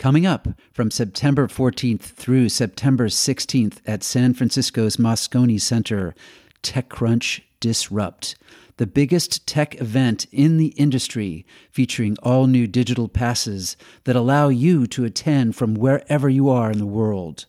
Coming 0.05 0.27
up 0.27 0.49
from 0.71 0.91
September 0.91 1.47
14th 1.47 2.01
through 2.01 2.49
September 2.49 3.07
16th 3.07 3.79
at 3.87 4.03
San 4.03 4.35
Francisco's 4.35 4.97
Moscone 4.97 5.59
Center, 5.59 6.13
TechCrunch 6.61 7.41
Disrupt, 7.59 8.35
the 8.77 8.85
biggest 8.85 9.47
tech 9.47 9.81
event 9.81 10.27
in 10.31 10.57
the 10.57 10.75
industry, 10.77 11.43
featuring 11.71 12.17
all 12.21 12.45
new 12.45 12.67
digital 12.67 13.07
passes 13.07 13.77
that 14.03 14.15
allow 14.15 14.47
you 14.47 14.85
to 14.85 15.05
attend 15.05 15.55
from 15.55 15.73
wherever 15.73 16.29
you 16.29 16.49
are 16.49 16.69
in 16.69 16.77
the 16.77 16.85
world. 16.85 17.47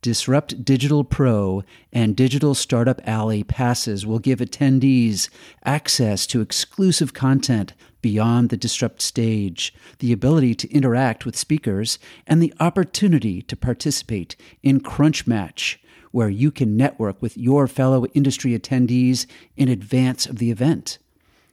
Disrupt 0.00 0.64
Digital 0.64 1.02
Pro 1.02 1.64
and 1.92 2.14
Digital 2.14 2.54
Startup 2.54 3.00
Alley 3.08 3.42
passes 3.42 4.06
will 4.06 4.20
give 4.20 4.38
attendees 4.38 5.28
access 5.64 6.28
to 6.28 6.42
exclusive 6.42 7.12
content 7.12 7.72
beyond 8.00 8.50
the 8.50 8.56
Disrupt 8.56 9.02
stage, 9.02 9.74
the 9.98 10.12
ability 10.12 10.54
to 10.56 10.72
interact 10.72 11.26
with 11.26 11.36
speakers, 11.36 11.98
and 12.26 12.42
the 12.42 12.54
opportunity 12.60 13.42
to 13.42 13.56
participate 13.56 14.36
in 14.62 14.80
Crunch 14.80 15.26
Match, 15.26 15.80
where 16.10 16.28
you 16.28 16.50
can 16.50 16.76
network 16.76 17.20
with 17.20 17.36
your 17.36 17.66
fellow 17.66 18.06
industry 18.06 18.58
attendees 18.58 19.26
in 19.56 19.68
advance 19.68 20.26
of 20.26 20.38
the 20.38 20.50
event. 20.50 20.98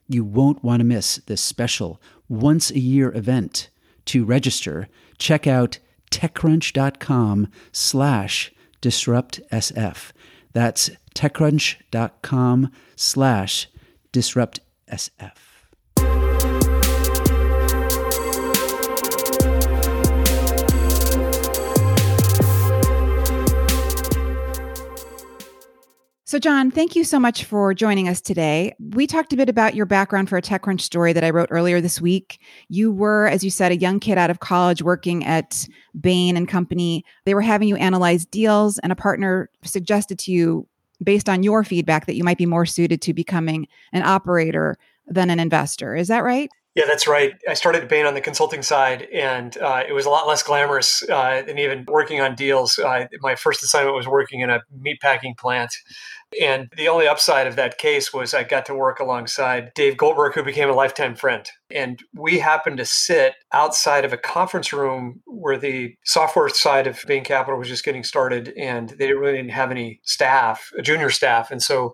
You 0.07 0.23
won't 0.23 0.63
want 0.63 0.79
to 0.81 0.85
miss 0.85 1.17
this 1.25 1.41
special 1.41 2.01
once 2.29 2.71
a 2.71 2.79
year 2.79 3.11
event. 3.13 3.69
To 4.05 4.23
register, 4.23 4.87
check 5.17 5.47
out 5.47 5.79
techcrunch.com 6.11 7.47
slash 7.71 8.53
disruptsf. 8.81 10.11
That's 10.53 10.91
techcrunch.com 11.15 12.71
slash 12.95 13.67
disruptsf. 14.13 15.44
So, 26.27 26.39
Jon, 26.39 26.72
thank 26.72 26.96
you 26.96 27.03
so 27.03 27.20
much 27.20 27.44
for 27.44 27.75
joining 27.75 28.10
us 28.10 28.20
today. 28.20 28.74
We 28.79 29.05
talked 29.05 29.32
a 29.32 29.38
bit 29.38 29.48
about 29.48 29.75
your 29.75 29.86
background 29.86 30.27
for 30.27 30.38
a 30.38 30.41
TechCrunch 30.41 30.82
story 30.82 31.13
that 31.13 31.24
I 31.24 31.29
wrote 31.29 31.50
earlier 31.51 31.79
this 31.79 32.01
week. 32.01 32.39
You 32.67 32.91
were, 32.91 33.27
as 33.27 33.44
you 33.44 33.51
said, 33.51 33.72
a 33.72 33.77
young 33.77 34.00
kid 34.00 34.17
out 34.17 34.32
of 34.32 34.39
college 34.39 34.82
working 34.82 35.24
at 35.24 35.67
Bain 36.01 36.36
and 36.36 36.48
Company. 36.48 37.05
They 37.25 37.36
were 37.36 37.41
having 37.41 37.67
you 37.67 37.75
analyze 37.75 38.25
deals, 38.25 38.79
and 38.79 38.91
a 38.91 38.96
partner 38.96 39.51
suggested 39.63 40.17
to 40.20 40.32
you, 40.32 40.67
based 41.03 41.29
on 41.29 41.44
your 41.44 41.63
feedback, 41.63 42.08
that 42.08 42.15
you 42.15 42.24
might 42.24 42.39
be 42.39 42.48
more 42.48 42.65
suited 42.65 43.03
to 43.03 43.13
becoming 43.13 43.67
an 43.94 44.01
operator 44.01 44.77
than 45.05 45.29
an 45.29 45.39
investor. 45.39 45.96
Is 45.96 46.08
that 46.08 46.24
right? 46.24 46.50
Yeah, 46.75 46.84
that's 46.88 47.08
right. 47.08 47.34
I 47.50 47.53
started 47.53 47.84
at 47.84 47.89
Bain 47.89 48.05
on 48.05 48.15
the 48.15 48.22
consulting 48.22 48.62
side, 48.62 49.08
and 49.13 49.58
uh, 49.58 49.84
it 49.88 49.94
was 49.94 50.05
a 50.05 50.10
lot 50.10 50.27
less 50.27 50.44
glamorous 50.44 51.01
uh, 51.10 51.41
than 51.41 51.58
even 51.58 51.86
working 51.88 52.20
on 52.20 52.36
deals. 52.36 52.77
Uh, 52.77 53.08
my 53.22 53.36
first 53.36 53.63
assignment 53.63 53.96
was 53.96 54.10
working 54.10 54.41
in 54.41 54.50
a 54.50 54.60
meatpacking 54.77 55.38
plant. 55.38 55.74
And 56.41 56.67
the 56.75 56.89
only 56.89 57.08
upside 57.08 57.48
of 57.48 57.55
that 57.55 57.77
case 57.77 58.13
was 58.13 58.34
I 58.34 58.44
got 58.44 58.65
to 58.65 58.75
work 58.75 59.00
alongside 59.00 59.72
Dave 59.74 59.96
Goldberg, 59.96 60.34
who 60.34 60.44
became 60.44 60.70
a 60.70 60.74
lifetime 60.74 61.15
friend. 61.15 61.50
And 61.72 61.98
we 62.13 62.39
happened 62.39 62.77
to 62.77 62.86
sit 62.86 63.36
outside 63.53 64.03
of 64.03 64.12
a 64.12 64.17
conference 64.17 64.74
room 64.74 65.22
where 65.25 65.58
the 65.58 65.96
software 66.03 66.50
side 66.50 66.88
of 66.88 67.01
Bain 67.08 67.24
Capital 67.24 67.58
was 67.58 67.70
just 67.70 67.86
getting 67.86 68.03
started, 68.03 68.53
and 68.58 68.89
they 68.89 69.13
really 69.13 69.38
didn't 69.38 69.51
have 69.51 69.72
any 69.72 70.01
staff, 70.03 70.72
junior 70.84 71.10
staff. 71.10 71.51
And 71.51 71.63
so 71.63 71.94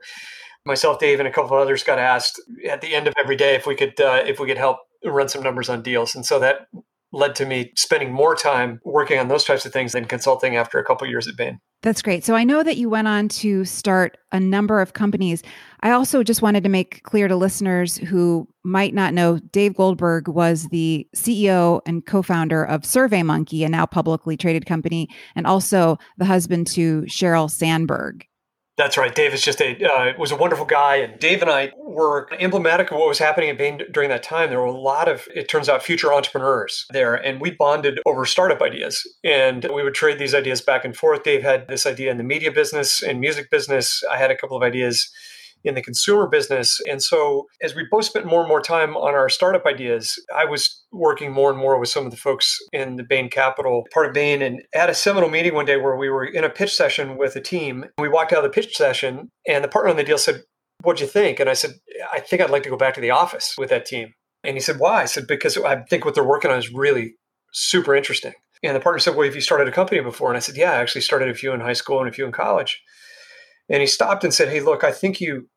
myself, 0.66 1.00
Dave, 1.00 1.20
and 1.20 1.28
a 1.28 1.32
couple 1.32 1.56
of 1.56 1.62
others 1.62 1.84
got 1.84 2.00
asked 2.00 2.42
at 2.70 2.82
the 2.82 2.94
end 2.96 3.08
of 3.08 3.14
every 3.20 3.36
day 3.36 3.56
if 3.56 3.66
we 3.66 3.76
could 3.76 4.00
uh, 4.00 4.24
if 4.26 4.40
we 4.40 4.48
could 4.48 4.58
help 4.58 4.78
run 5.04 5.30
some 5.30 5.44
numbers 5.44 5.70
on 5.70 5.82
deals, 5.82 6.16
and 6.16 6.26
so 6.26 6.40
that 6.40 6.68
led 7.14 7.36
to 7.36 7.46
me 7.46 7.72
spending 7.76 8.12
more 8.12 8.36
time 8.36 8.80
working 8.86 9.20
on 9.20 9.28
those 9.28 9.44
types 9.44 9.66
of 9.66 9.74
things 9.74 9.92
than 9.92 10.06
consulting 10.06 10.56
after 10.56 10.80
a 10.80 10.86
couple 10.86 11.08
years 11.08 11.28
at 11.28 11.36
Bain. 11.36 11.60
That's 11.82 12.02
great. 12.02 12.24
So 12.24 12.36
I 12.36 12.44
know 12.44 12.64
that 12.64 12.78
you 12.78 12.90
went 12.90 13.08
on 13.08 13.28
to 13.30 13.66
start 13.66 14.18
a 14.32 14.40
number 14.40 14.82
of 14.82 14.94
companies. 14.94 15.42
I 15.82 15.92
also 15.92 16.24
just 16.24 16.42
wanted 16.42 16.64
to 16.64 16.70
make 16.70 17.02
clear 17.04 17.28
to 17.28 17.36
listeners 17.36 17.98
who 17.98 18.48
might 18.64 18.94
not 18.94 19.14
know 19.14 19.40
Dave 19.40 19.76
Goldberg 19.76 20.28
was 20.28 20.68
the 20.68 21.08
CEO 21.16 21.82
and 21.86 22.06
co-founder 22.06 22.64
of 22.64 22.84
SurveyMonkey, 22.84 23.66
a 23.66 23.70
now 23.70 23.88
publicly 23.88 24.38
traded 24.38 24.66
company, 24.68 25.10
and 25.36 25.48
also 25.48 25.98
the 26.18 26.26
husband 26.26 26.68
to 26.68 27.02
Sheryl 27.04 27.50
Sandberg. 27.50 28.26
That's 28.78 28.98
right. 28.98 29.14
Dave 29.14 29.34
is 29.34 29.42
just 29.42 29.62
a 29.62 29.78
uh, 29.84 30.14
was 30.18 30.32
a 30.32 30.36
wonderful 30.36 30.66
guy, 30.66 30.96
and 30.98 31.20
Dave 31.20 31.42
and 31.42 31.52
I 31.52 31.72
were 31.78 32.28
emblematic 32.40 32.90
of 32.90 32.98
what 32.98 33.08
was 33.08 33.20
happening 33.20 33.50
at 33.50 33.58
Bain 33.58 33.82
during 33.92 34.10
that 34.10 34.24
time. 34.24 34.50
There 34.50 34.60
were 34.60 34.66
a 34.66 34.72
lot 34.72 35.10
of, 35.10 35.28
it 35.36 35.50
turns 35.50 35.68
out, 35.68 35.84
future 35.84 36.14
entrepreneurs 36.14 36.86
there, 36.92 37.14
and 37.14 37.42
we 37.42 37.52
bonded 37.52 38.00
over 38.06 38.26
startup 38.26 38.62
ideas, 38.62 39.06
and 39.26 39.70
we 39.74 39.84
would 39.84 39.94
trade 39.94 40.20
these 40.20 40.34
ideas 40.34 40.62
back 40.62 40.86
and 40.86 40.96
forth. 40.96 41.24
Dave 41.24 41.44
had 41.44 41.68
this 41.68 41.86
idea 41.86 42.12
in 42.12 42.18
the 42.18 42.24
media 42.24 42.52
business 42.52 43.04
and 43.04 43.20
music 43.20 43.50
business. 43.52 44.04
I 44.10 44.18
had 44.18 44.32
a 44.32 44.38
couple 44.38 44.56
of 44.56 44.64
ideas 44.64 45.12
in 45.64 45.76
the 45.76 45.82
consumer 45.82 46.28
business. 46.28 46.80
And 46.90 47.02
so, 47.02 47.48
as 47.62 47.76
we 47.76 47.86
both 47.90 48.06
spent 48.06 48.26
more 48.26 48.42
and 48.42 48.50
more 48.50 48.62
time 48.62 48.96
on 48.98 49.14
our 49.14 49.30
startup 49.30 49.66
ideas, 49.66 50.20
I 50.36 50.46
was 50.46 50.84
working 50.92 51.32
more 51.32 51.50
and 51.50 51.60
more 51.60 51.80
with 51.80 51.90
some 51.90 52.06
of 52.06 52.12
the 52.12 52.18
folks 52.18 52.58
in 52.74 52.96
the 52.96 53.04
Bain 53.04 53.30
Capital 53.30 53.86
part 53.94 54.08
of 54.08 54.14
Bain 54.14 54.42
and 54.42 54.62
at 54.74 54.90
a 54.90 54.94
seminal 54.94 55.30
meeting 55.30 55.54
one 55.54 55.66
day 55.66 55.78
where 55.78 55.96
we 55.96 56.10
were 56.10 56.26
in 56.26 56.44
a 56.44 56.50
pitch 56.50 56.74
session 56.74 57.18
with 57.18 57.36
a 57.36 57.42
team. 57.42 57.86
We 57.98 58.10
walked 58.10 58.34
out 58.34 58.44
of 58.44 58.52
the 58.52 58.62
pitch 58.62 58.76
session, 58.76 59.30
and 59.48 59.64
the 59.64 59.68
partner 59.68 59.92
on 59.92 59.98
the 59.98 60.04
deal 60.04 60.18
said, 60.18 60.44
What'd 60.84 61.02
you 61.02 61.08
think? 61.08 61.40
And 61.40 61.50
I 61.50 61.54
said, 61.54 61.76
I 62.12 62.20
think 62.20 62.42
I'd 62.42 62.50
like 62.50 62.64
to 62.64 62.70
go 62.70 62.78
back 62.78 62.96
to 62.96 63.02
the 63.02 63.12
office 63.12 63.56
with 63.58 63.70
that 63.70 63.86
team. 63.86 64.14
And 64.44 64.56
he 64.56 64.62
said, 64.62 64.80
Why? 64.80 65.04
I 65.04 65.06
said, 65.06 65.28
Because 65.28 65.58
I 65.58 65.84
think 65.84 66.06
what 66.06 66.16
they're 66.16 66.24
working 66.24 66.52
on 66.52 66.58
is 66.58 66.74
really 66.74 67.16
super 67.54 67.96
interesting. 67.96 68.34
And 68.64 68.76
the 68.76 68.80
partner 68.80 69.00
said, 69.00 69.16
Well, 69.16 69.26
have 69.26 69.36
you 69.36 69.42
started 69.42 69.68
a 69.68 69.72
company 69.72 70.02
before? 70.02 70.30
And 70.30 70.38
I 70.38 70.42
said, 70.42 70.58
Yeah, 70.58 70.72
I 70.72 70.82
actually 70.82 71.02
started 71.02 71.30
a 71.30 71.34
few 71.34 71.52
in 71.54 71.60
high 71.60 71.74
school 71.74 72.00
and 72.00 72.10
a 72.10 72.12
few 72.12 72.26
in 72.26 72.32
college. 72.32 72.82
And 73.70 73.82
he 73.82 73.88
stopped 73.88 74.24
and 74.24 74.34
said, 74.34 74.50
Hey, 74.50 74.62
look, 74.62 74.84
I 74.84 74.92
think 74.92 75.22
you 75.22 75.48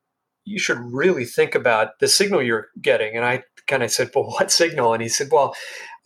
you 0.46 0.58
should 0.58 0.78
really 0.78 1.25
think 1.25 1.54
about 1.54 1.99
the 2.00 2.08
signal 2.08 2.42
you're 2.42 2.68
getting. 2.82 3.16
And 3.16 3.25
I 3.25 3.44
kind 3.66 3.82
of 3.82 3.90
said, 3.90 4.11
Well, 4.14 4.25
what 4.30 4.50
signal? 4.50 4.92
And 4.92 5.02
he 5.02 5.08
said, 5.08 5.28
Well, 5.30 5.54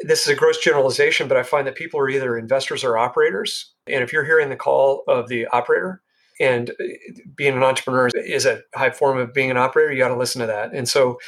this 0.00 0.22
is 0.22 0.28
a 0.28 0.36
gross 0.36 0.58
generalization, 0.58 1.28
but 1.28 1.36
I 1.36 1.42
find 1.42 1.66
that 1.66 1.74
people 1.74 1.98
are 2.00 2.08
either 2.08 2.38
investors 2.38 2.84
or 2.84 2.96
operators. 2.96 3.72
And 3.88 4.02
if 4.02 4.12
you're 4.12 4.24
hearing 4.24 4.48
the 4.48 4.56
call 4.56 5.02
of 5.08 5.28
the 5.28 5.46
operator, 5.48 6.02
and 6.40 6.70
uh, 6.70 6.84
being 7.34 7.56
an 7.56 7.64
entrepreneur 7.64 8.08
is 8.14 8.46
a 8.46 8.60
high 8.74 8.90
form 8.90 9.18
of 9.18 9.34
being 9.34 9.50
an 9.50 9.56
operator, 9.56 9.92
you 9.92 9.98
got 9.98 10.08
to 10.08 10.16
listen 10.16 10.40
to 10.40 10.46
that. 10.46 10.72
And 10.72 10.88
so 10.88 11.18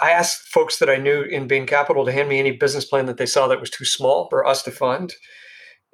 I 0.00 0.10
asked 0.10 0.48
folks 0.48 0.78
that 0.78 0.90
I 0.90 0.96
knew 0.96 1.22
in 1.22 1.48
Bain 1.48 1.66
Capital 1.66 2.04
to 2.04 2.12
hand 2.12 2.28
me 2.28 2.38
any 2.38 2.52
business 2.52 2.84
plan 2.84 3.06
that 3.06 3.16
they 3.16 3.26
saw 3.26 3.48
that 3.48 3.60
was 3.60 3.70
too 3.70 3.84
small 3.84 4.28
for 4.28 4.46
us 4.46 4.62
to 4.64 4.70
fund. 4.70 5.14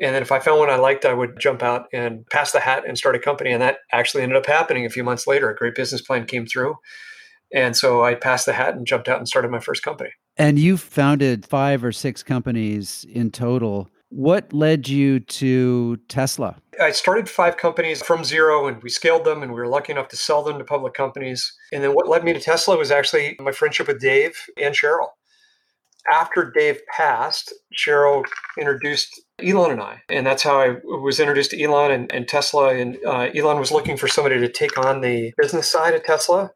And 0.01 0.15
then 0.15 0.23
if 0.23 0.33
I 0.33 0.41
found 0.41 0.59
one 0.59 0.71
I 0.71 0.77
liked, 0.77 1.05
I 1.05 1.15
would 1.15 1.39
jump 1.39 1.63
out 1.63 1.87
and 1.93 2.27
pass 2.29 2.53
the 2.53 2.61
hat 2.61 2.85
and 2.87 2.99
start 2.99 3.15
a 3.15 3.21
company. 3.21 3.53
And 3.53 3.63
that 3.63 3.79
actually 3.93 4.23
ended 4.23 4.37
up 4.37 4.47
happening 4.47 4.85
a 4.85 4.91
few 4.91 5.05
months 5.05 5.27
later. 5.27 5.51
A 5.51 5.57
great 5.57 5.75
business 5.75 6.03
plan 6.03 6.27
came 6.27 6.47
through. 6.47 6.77
And 7.55 7.77
so 7.77 8.05
I 8.05 8.15
passed 8.15 8.47
the 8.47 8.53
hat 8.53 8.75
and 8.75 8.87
jumped 8.87 9.09
out 9.09 9.19
and 9.19 9.29
started 9.29 9.51
my 9.51 9.61
first 9.61 9.85
company. 9.85 10.11
And 10.37 10.59
you 10.59 10.77
founded 10.77 11.47
five 11.47 11.85
or 11.85 11.93
six 11.93 12.25
companies 12.25 13.07
in 13.09 13.31
total. 13.31 13.89
What 14.09 14.53
led 14.53 14.89
you 14.89 15.21
to 15.21 15.97
Tesla? 16.09 16.57
I 16.81 16.91
started 16.91 17.29
five 17.29 17.57
companies 17.57 18.03
from 18.03 18.25
zero 18.25 18.67
and 18.67 18.83
we 18.83 18.91
scaled 18.91 19.25
them 19.25 19.43
and 19.43 19.53
we 19.53 19.61
were 19.61 19.69
lucky 19.69 19.93
enough 19.93 20.09
to 20.09 20.17
sell 20.17 20.43
them 20.43 20.59
to 20.59 20.65
public 20.65 20.95
companies. 20.95 21.53
And 21.73 21.85
then 21.85 21.95
what 21.95 22.09
led 22.09 22.25
me 22.25 22.33
to 22.33 22.41
Tesla 22.41 22.77
was 22.77 22.91
actually 22.91 23.37
my 23.39 23.53
friendship 23.53 23.87
with 23.87 24.01
Dave 24.01 24.37
and 24.61 24.75
Sheryl 24.75 25.09
After 26.11 26.51
Dave 26.51 26.81
passed, 26.89 27.55
Sheryl 27.77 28.25
introduced 28.59 29.21
Elon 29.43 29.73
and 29.73 29.81
I. 29.81 30.03
And 30.09 30.27
that's 30.27 30.43
how 30.43 30.61
I 30.61 30.77
was 30.85 31.19
introduced 31.21 31.51
to 31.51 31.63
Elon 31.63 31.91
and, 31.91 32.13
and 32.13 32.29
Tesla. 32.29 32.75
And 32.75 32.99
uh, 33.07 33.31
Elon 33.35 33.59
was 33.59 33.73
looking 33.73 33.97
for 33.97 34.09
somebody 34.09 34.39
to 34.39 34.49
take 34.49 34.79
on 34.79 35.01
the 35.01 35.33
business 35.37 35.71
side 35.71 35.95
of 35.95 36.05
Tesla. 36.05 36.51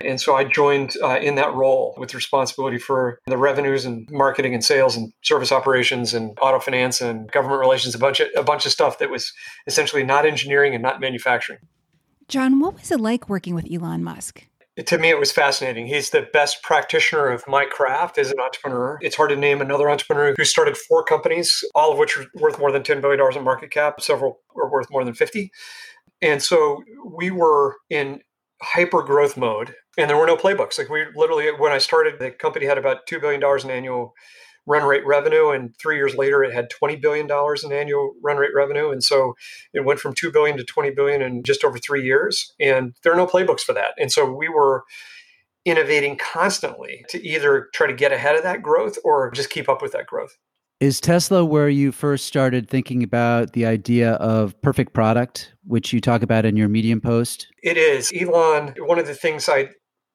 And 0.00 0.20
so 0.20 0.34
I 0.34 0.44
joined 0.44 0.94
uh, 1.02 1.18
in 1.20 1.36
that 1.36 1.54
role 1.54 1.94
with 1.96 2.14
responsibility 2.14 2.78
for 2.78 3.20
the 3.26 3.38
revenues 3.38 3.84
and 3.84 4.08
marketing 4.10 4.52
and 4.52 4.64
sales 4.64 4.96
and 4.96 5.12
service 5.22 5.52
operations 5.52 6.12
and 6.12 6.36
auto 6.42 6.58
finance 6.58 7.00
and 7.00 7.30
government 7.30 7.60
relations, 7.60 7.94
a 7.94 7.98
bunch 7.98 8.20
of, 8.20 8.28
a 8.36 8.42
bunch 8.42 8.66
of 8.66 8.72
stuff 8.72 8.98
that 8.98 9.10
was 9.10 9.32
essentially 9.66 10.02
not 10.02 10.26
engineering 10.26 10.74
and 10.74 10.82
not 10.82 11.00
manufacturing. 11.00 11.60
Jon, 12.26 12.58
what 12.58 12.74
was 12.74 12.90
it 12.90 13.00
like 13.00 13.28
working 13.28 13.54
with 13.54 13.68
Elon 13.70 14.02
Musk? 14.02 14.46
To 14.82 14.98
me, 14.98 15.08
it 15.08 15.18
was 15.18 15.30
fascinating. 15.30 15.86
He's 15.86 16.10
the 16.10 16.28
best 16.32 16.62
practitioner 16.62 17.28
of 17.28 17.44
my 17.46 17.64
craft 17.64 18.18
as 18.18 18.32
an 18.32 18.40
entrepreneur. 18.40 18.98
It's 19.02 19.14
hard 19.14 19.30
to 19.30 19.36
name 19.36 19.60
another 19.60 19.88
entrepreneur 19.88 20.34
who 20.36 20.44
started 20.44 20.76
four 20.76 21.04
companies, 21.04 21.62
all 21.74 21.92
of 21.92 21.98
which 21.98 22.18
are 22.18 22.26
worth 22.34 22.58
more 22.58 22.72
than 22.72 22.82
$10 22.82 23.00
billion 23.00 23.20
in 23.36 23.44
market 23.44 23.70
cap. 23.70 24.00
Several 24.00 24.40
are 24.56 24.70
worth 24.70 24.90
more 24.90 25.04
than 25.04 25.14
50. 25.14 25.52
And 26.22 26.42
so 26.42 26.82
we 27.04 27.30
were 27.30 27.76
in 27.88 28.20
hyper 28.62 29.02
growth 29.02 29.36
mode 29.36 29.74
and 29.96 30.10
there 30.10 30.16
were 30.16 30.26
no 30.26 30.36
playbooks. 30.36 30.78
Like 30.78 30.88
we 30.88 31.04
literally, 31.14 31.48
when 31.56 31.72
I 31.72 31.78
started, 31.78 32.18
the 32.18 32.30
company 32.30 32.66
had 32.66 32.78
about 32.78 33.06
$2 33.06 33.20
billion 33.20 33.42
in 33.64 33.70
annual 33.70 34.14
run 34.66 34.84
rate 34.84 35.04
revenue. 35.06 35.50
And 35.50 35.74
three 35.78 35.96
years 35.96 36.14
later, 36.14 36.42
it 36.42 36.52
had 36.52 36.70
$20 36.70 37.00
billion 37.00 37.28
in 37.64 37.72
annual 37.72 38.14
run 38.22 38.36
rate 38.36 38.54
revenue. 38.54 38.90
And 38.90 39.02
so 39.02 39.34
it 39.72 39.84
went 39.84 40.00
from 40.00 40.14
2 40.14 40.32
billion 40.32 40.56
to 40.56 40.64
20 40.64 40.90
billion 40.90 41.22
in 41.22 41.42
just 41.42 41.64
over 41.64 41.78
three 41.78 42.04
years. 42.04 42.52
And 42.60 42.94
there 43.02 43.12
are 43.12 43.16
no 43.16 43.26
playbooks 43.26 43.60
for 43.60 43.72
that. 43.74 43.92
And 43.98 44.10
so 44.10 44.30
we 44.30 44.48
were 44.48 44.84
innovating 45.64 46.16
constantly 46.16 47.04
to 47.08 47.22
either 47.26 47.68
try 47.74 47.86
to 47.86 47.94
get 47.94 48.12
ahead 48.12 48.36
of 48.36 48.42
that 48.42 48.62
growth 48.62 48.98
or 49.04 49.30
just 49.30 49.50
keep 49.50 49.68
up 49.68 49.80
with 49.80 49.92
that 49.92 50.06
growth. 50.06 50.36
Is 50.80 51.00
Tesla 51.00 51.44
where 51.44 51.68
you 51.68 51.92
first 51.92 52.26
started 52.26 52.68
thinking 52.68 53.02
about 53.02 53.52
the 53.52 53.64
idea 53.64 54.14
of 54.14 54.60
perfect 54.60 54.92
product, 54.92 55.54
which 55.64 55.92
you 55.92 56.00
talk 56.00 56.22
about 56.22 56.44
in 56.44 56.56
your 56.56 56.68
Medium 56.68 57.00
post? 57.00 57.46
It 57.62 57.78
is. 57.78 58.12
Elon, 58.12 58.74
one 58.78 58.98
of 58.98 59.06
the 59.06 59.14
things 59.14 59.48
I 59.48 59.70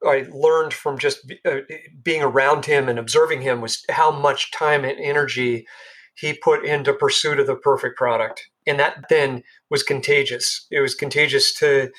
I 0.05 0.25
learned 0.31 0.73
from 0.73 0.97
just 0.97 1.31
uh, 1.45 1.57
being 2.03 2.21
around 2.21 2.65
him 2.65 2.87
and 2.87 2.97
observing 2.97 3.41
him 3.41 3.61
was 3.61 3.83
how 3.89 4.11
much 4.11 4.51
time 4.51 4.85
and 4.85 4.99
energy 4.99 5.67
he 6.15 6.33
put 6.33 6.65
into 6.65 6.93
pursuit 6.93 7.39
of 7.39 7.47
the 7.47 7.55
perfect 7.55 7.97
product. 7.97 8.49
And 8.67 8.79
that 8.79 9.05
then 9.09 9.43
was 9.69 9.83
contagious. 9.83 10.67
It 10.71 10.81
was 10.81 10.95
contagious 10.95 11.53
to 11.55 11.89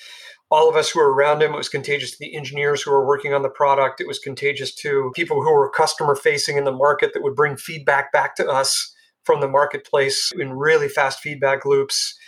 all 0.50 0.69
of 0.69 0.76
us 0.76 0.90
who 0.90 1.00
were 1.00 1.12
around 1.12 1.42
him. 1.42 1.54
It 1.54 1.59
was 1.59 1.69
contagious 1.69 2.11
to 2.12 2.16
the 2.21 2.37
engineers 2.37 2.83
who 2.83 2.90
were 2.90 3.07
working 3.07 3.33
on 3.33 3.42
the 3.42 3.49
product. 3.49 4.00
It 4.00 4.09
was 4.09 4.19
contagious 4.19 4.75
to 4.76 5.12
people 5.14 5.42
who 5.42 5.52
were 5.52 5.71
customer 5.71 6.14
facing 6.14 6.57
in 6.57 6.64
the 6.64 6.73
market 6.73 7.12
that 7.14 7.23
would 7.23 7.37
bring 7.37 7.57
feedback 7.57 8.12
back 8.12 8.35
to 8.37 8.49
us 8.49 8.95
from 9.25 9.40
the 9.40 9.49
marketplace 9.49 10.33
in 10.38 10.52
really 10.54 10.88
fast 10.88 11.21
feedback 11.21 11.64
loops. 11.64 12.19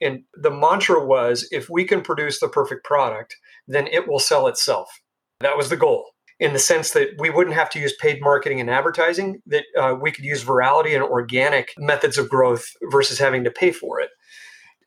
And 0.00 0.24
the 0.34 0.50
mantra 0.50 1.04
was 1.04 1.46
if 1.52 1.68
we 1.70 1.84
can 1.84 2.00
produce 2.00 2.40
the 2.40 2.48
perfect 2.48 2.84
product, 2.84 3.36
then 3.68 3.86
it 3.86 4.08
will 4.08 4.18
sell 4.18 4.46
itself. 4.46 4.99
That 5.40 5.56
was 5.56 5.70
the 5.70 5.76
goal 5.76 6.06
in 6.40 6.54
the 6.54 6.58
sense 6.58 6.92
that 6.92 7.10
we 7.18 7.28
wouldn't 7.28 7.54
have 7.54 7.68
to 7.70 7.78
use 7.78 7.94
paid 8.00 8.22
marketing 8.22 8.60
and 8.60 8.70
advertising, 8.70 9.42
that 9.46 9.64
uh, 9.78 9.94
we 10.00 10.10
could 10.10 10.24
use 10.24 10.42
virality 10.42 10.94
and 10.94 11.02
organic 11.02 11.74
methods 11.78 12.16
of 12.16 12.30
growth 12.30 12.64
versus 12.90 13.18
having 13.18 13.44
to 13.44 13.50
pay 13.50 13.70
for 13.70 14.00
it. 14.00 14.08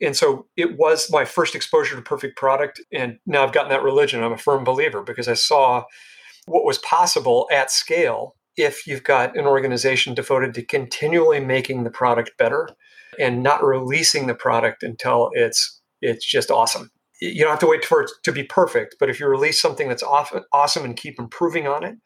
And 0.02 0.16
so 0.16 0.46
it 0.56 0.76
was 0.76 1.10
my 1.10 1.24
first 1.24 1.54
exposure 1.54 1.94
to 1.94 2.02
perfect 2.02 2.36
product. 2.36 2.80
And 2.92 3.18
now 3.24 3.44
I've 3.44 3.52
gotten 3.52 3.70
that 3.70 3.84
religion. 3.84 4.22
I'm 4.22 4.32
a 4.32 4.38
firm 4.38 4.64
believer 4.64 5.02
because 5.02 5.28
I 5.28 5.34
saw 5.34 5.84
what 6.46 6.64
was 6.64 6.78
possible 6.78 7.48
at 7.52 7.70
scale 7.70 8.34
if 8.56 8.86
you've 8.86 9.04
got 9.04 9.36
an 9.36 9.46
organization 9.46 10.14
devoted 10.14 10.54
to 10.54 10.64
continually 10.64 11.40
making 11.40 11.84
the 11.84 11.90
product 11.90 12.32
better 12.36 12.68
and 13.18 13.42
not 13.42 13.64
releasing 13.64 14.26
the 14.26 14.34
product 14.34 14.82
until 14.82 15.30
it's 15.32 15.80
it's 16.02 16.26
just 16.26 16.50
awesome. 16.50 16.90
You 17.32 17.42
don't 17.42 17.50
have 17.50 17.60
to 17.60 17.66
wait 17.66 17.84
for 17.84 18.02
it 18.02 18.10
to 18.22 18.32
be 18.32 18.44
perfect, 18.44 18.96
but 19.00 19.08
if 19.08 19.18
you 19.18 19.26
release 19.26 19.60
something 19.60 19.88
that's 19.88 20.02
awesome 20.02 20.84
and 20.84 20.96
keep 20.96 21.18
improving 21.18 21.66
on 21.66 21.84
it 21.84 21.96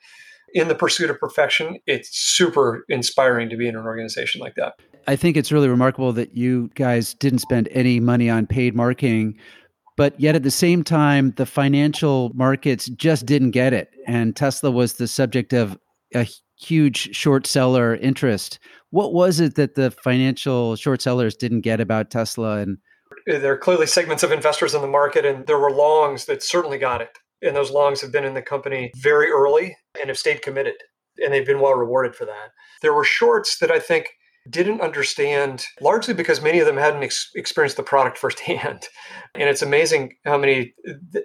in 0.55 0.69
the 0.69 0.75
pursuit 0.75 1.11
of 1.11 1.19
perfection, 1.19 1.79
it's 1.87 2.09
super 2.17 2.85
inspiring 2.89 3.51
to 3.51 3.57
be 3.57 3.69
in 3.69 3.77
an 3.77 3.85
organization 3.85 4.41
like 4.41 4.55
that. 4.55 4.75
I 5.07 5.17
think 5.17 5.37
it's 5.37 5.51
really 5.51 5.69
remarkable 5.69 6.13
that 6.13 6.37
you 6.37 6.71
guys 6.75 7.15
didn't 7.15 7.41
spend 7.41 7.69
any 7.73 8.01
money 8.01 8.31
on 8.31 8.47
paid 8.47 8.75
marketing, 8.75 9.39
but 9.97 10.19
yet 10.21 10.35
at 10.35 10.43
the 10.43 10.51
same 10.51 10.85
time, 10.85 11.33
the 11.37 11.47
financial 11.47 12.31
markets 12.35 12.87
just 12.87 13.27
didn't 13.27 13.51
get 13.51 13.73
it. 13.73 13.91
And 14.07 14.37
Tesla 14.37 14.71
was 14.71 14.95
the 14.95 15.09
subject 15.09 15.53
of 15.53 15.79
a 16.15 16.27
huge 16.61 17.15
short 17.15 17.47
seller 17.47 17.97
interest. 17.97 18.59
What 18.91 19.13
was 19.13 19.41
it 19.41 19.57
that 19.57 19.75
the 19.75 19.91
financial 19.91 20.77
short 20.77 21.03
sellers 21.03 21.37
didn't 21.37 21.63
get 21.63 21.81
about 21.81 22.11
Tesla? 22.11 22.59
And 22.59 22.79
there 23.37 23.53
are 23.53 23.59
clearly 23.59 23.87
segments 23.87 24.23
of 24.23 24.33
investors 24.33 24.75
in 24.75 24.81
the 24.81 24.89
market, 24.89 25.27
and 25.27 25.47
there 25.47 25.59
were 25.59 25.71
longs 25.71 26.25
that 26.25 26.43
certainly 26.43 26.79
got 26.79 27.03
it. 27.03 27.19
And 27.43 27.55
those 27.55 27.71
longs 27.71 28.01
have 28.01 28.11
been 28.11 28.25
in 28.25 28.35
the 28.35 28.43
company 28.43 28.91
very 28.97 29.31
early 29.31 29.77
and 30.01 30.09
have 30.09 30.19
stayed 30.19 30.43
committed, 30.43 30.75
and 31.23 31.33
they've 31.33 31.47
been 31.47 31.61
well 31.61 31.75
rewarded 31.75 32.17
for 32.17 32.25
that. 32.25 32.51
There 32.81 32.95
were 32.95 33.05
shorts 33.05 33.59
that 33.59 33.71
I 33.71 33.79
think 33.79 34.09
didn't 34.49 34.81
understand 34.81 35.67
largely 35.81 36.15
because 36.15 36.41
many 36.41 36.59
of 36.59 36.67
them 36.67 36.79
hadn't 36.79 37.03
ex- 37.03 37.31
experienced 37.35 37.77
the 37.77 37.83
product 37.83 38.17
firsthand. 38.19 38.89
And 39.35 39.49
it's 39.49 39.63
amazing 39.63 40.15
how 40.25 40.39
many 40.39 40.75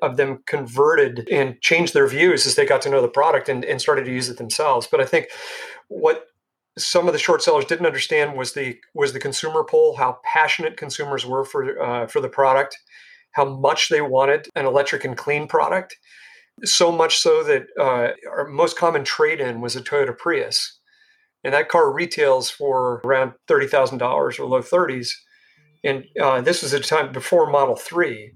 of 0.02 0.18
them 0.18 0.44
converted 0.46 1.28
and 1.32 1.60
changed 1.62 1.94
their 1.94 2.08
views 2.08 2.46
as 2.46 2.56
they 2.56 2.66
got 2.66 2.82
to 2.82 2.90
know 2.90 3.02
the 3.02 3.08
product 3.08 3.48
and, 3.48 3.64
and 3.64 3.82
started 3.82 4.04
to 4.06 4.12
use 4.12 4.30
it 4.30 4.38
themselves. 4.38 4.88
But 4.92 5.00
I 5.00 5.06
think 5.06 5.28
what 5.88 6.26
some 6.78 7.08
of 7.08 7.14
the 7.14 7.20
short 7.20 7.42
sellers 7.42 7.66
didn't 7.66 7.86
understand 7.86 8.38
was 8.38 8.54
the 8.54 8.78
was 8.94 9.14
the 9.14 9.20
consumer 9.20 9.64
pull, 9.64 9.96
how 9.96 10.20
passionate 10.24 10.78
consumers 10.78 11.26
were 11.26 11.46
for 11.46 11.82
uh, 11.82 12.08
for 12.08 12.22
the 12.22 12.30
product, 12.30 12.78
how 13.32 13.46
much 13.46 13.90
they 13.90 14.02
wanted 14.02 14.48
an 14.56 14.66
electric 14.66 15.06
and 15.06 15.18
clean 15.18 15.48
product. 15.48 15.98
So 16.64 16.92
much 16.92 17.18
so 17.18 17.44
that 17.44 17.64
uh, 17.80 18.12
our 18.30 18.48
most 18.48 18.78
common 18.78 19.04
trade 19.04 19.42
in 19.42 19.62
was 19.62 19.76
a 19.76 19.82
Toyota 19.82 20.16
Prius 20.18 20.80
and 21.44 21.54
that 21.54 21.70
car 21.70 21.92
retails 21.92 22.50
for 22.50 23.02
around 23.04 23.34
thirty 23.48 23.68
thousand 23.68 23.98
dollars 23.98 24.40
or 24.40 24.48
low 24.48 24.62
thirties. 24.62 25.20
And 25.84 26.06
uh, 26.22 26.42
this 26.42 26.62
was 26.62 26.74
a 26.74 26.80
time 26.80 27.12
before 27.12 27.50
Model 27.50 27.76
Three, 27.76 28.34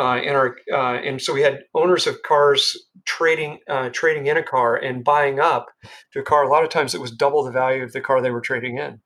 uh, 0.00 0.16
and 0.16 0.34
our 0.34 0.56
uh, 0.72 0.94
and 0.94 1.20
so 1.20 1.34
we 1.34 1.42
had 1.42 1.60
owners 1.74 2.06
of 2.06 2.22
cars 2.22 2.74
trading 3.04 3.58
uh, 3.68 3.90
trading 3.92 4.26
in 4.26 4.38
a 4.38 4.42
car 4.42 4.74
and 4.74 5.04
buying 5.04 5.38
up 5.38 5.66
to 6.12 6.20
a 6.20 6.22
car. 6.22 6.42
A 6.42 6.48
lot 6.48 6.64
of 6.64 6.70
times 6.70 6.94
it 6.94 7.02
was 7.02 7.10
double 7.10 7.44
the 7.44 7.50
value 7.50 7.82
of 7.82 7.92
the 7.92 8.00
car 8.00 8.22
they 8.22 8.30
were 8.30 8.40
trading 8.40 8.78
in, 8.78 9.00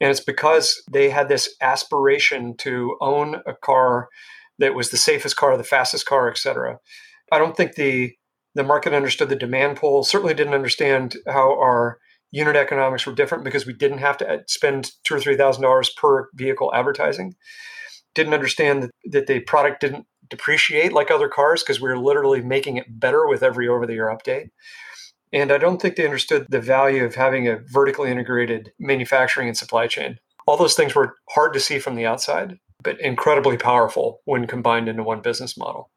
and 0.00 0.10
it's 0.10 0.24
because 0.24 0.82
they 0.90 1.10
had 1.10 1.28
this 1.28 1.54
aspiration 1.60 2.56
to 2.58 2.96
own 3.02 3.42
a 3.46 3.52
car 3.62 4.08
that 4.58 4.74
was 4.74 4.88
the 4.88 4.96
safest 4.96 5.36
car, 5.36 5.54
the 5.58 5.64
fastest 5.64 6.06
car, 6.06 6.30
etc. 6.30 6.78
I 7.30 7.38
don't 7.38 7.54
think 7.54 7.74
the 7.74 8.14
the 8.54 8.64
market 8.64 8.94
understood 8.94 9.28
the 9.28 9.36
demand 9.36 9.76
pull. 9.76 10.02
Certainly 10.02 10.32
didn't 10.32 10.54
understand 10.54 11.14
how 11.26 11.58
our 11.60 11.98
unit 12.30 12.56
economics 12.56 13.04
were 13.04 13.14
different 13.14 13.44
because 13.44 13.66
we 13.66 13.74
didn't 13.74 13.98
have 13.98 14.16
to 14.16 14.26
uh, 14.26 14.38
spend 14.46 14.92
two 15.04 15.14
or 15.14 15.20
three 15.20 15.36
thousand 15.36 15.62
dollars 15.62 15.90
per 15.90 16.30
vehicle 16.36 16.72
advertising. 16.74 17.34
Didn't 18.14 18.34
understand 18.34 18.84
that, 18.84 18.90
that 19.10 19.26
the 19.26 19.40
product 19.40 19.82
didn't 19.82 20.06
depreciate 20.32 20.94
like 20.94 21.10
other 21.10 21.28
cars 21.28 21.62
because 21.62 21.80
we 21.80 21.88
were 21.88 21.98
literally 21.98 22.40
making 22.40 22.78
it 22.78 22.86
better 22.88 23.28
with 23.28 23.42
every 23.42 23.68
over 23.68 23.86
the 23.86 23.94
air 23.94 24.16
update. 24.16 24.48
And 25.30 25.52
I 25.52 25.58
don't 25.58 25.80
think 25.80 25.96
they 25.96 26.06
understood 26.06 26.46
the 26.48 26.60
value 26.60 27.04
of 27.04 27.14
having 27.14 27.46
a 27.46 27.60
vertically 27.70 28.10
integrated 28.10 28.72
manufacturing 28.78 29.48
and 29.48 29.56
supply 29.56 29.86
chain. 29.86 30.18
All 30.46 30.56
those 30.56 30.74
things 30.74 30.94
were 30.94 31.16
hard 31.30 31.52
to 31.52 31.60
see 31.60 31.78
from 31.78 31.96
the 31.96 32.06
outside, 32.06 32.58
but 32.82 32.98
incredibly 33.00 33.58
powerful 33.58 34.20
when 34.24 34.46
combined 34.46 34.88
into 34.88 35.02
one 35.02 35.20
business 35.20 35.56
model. 35.56 35.90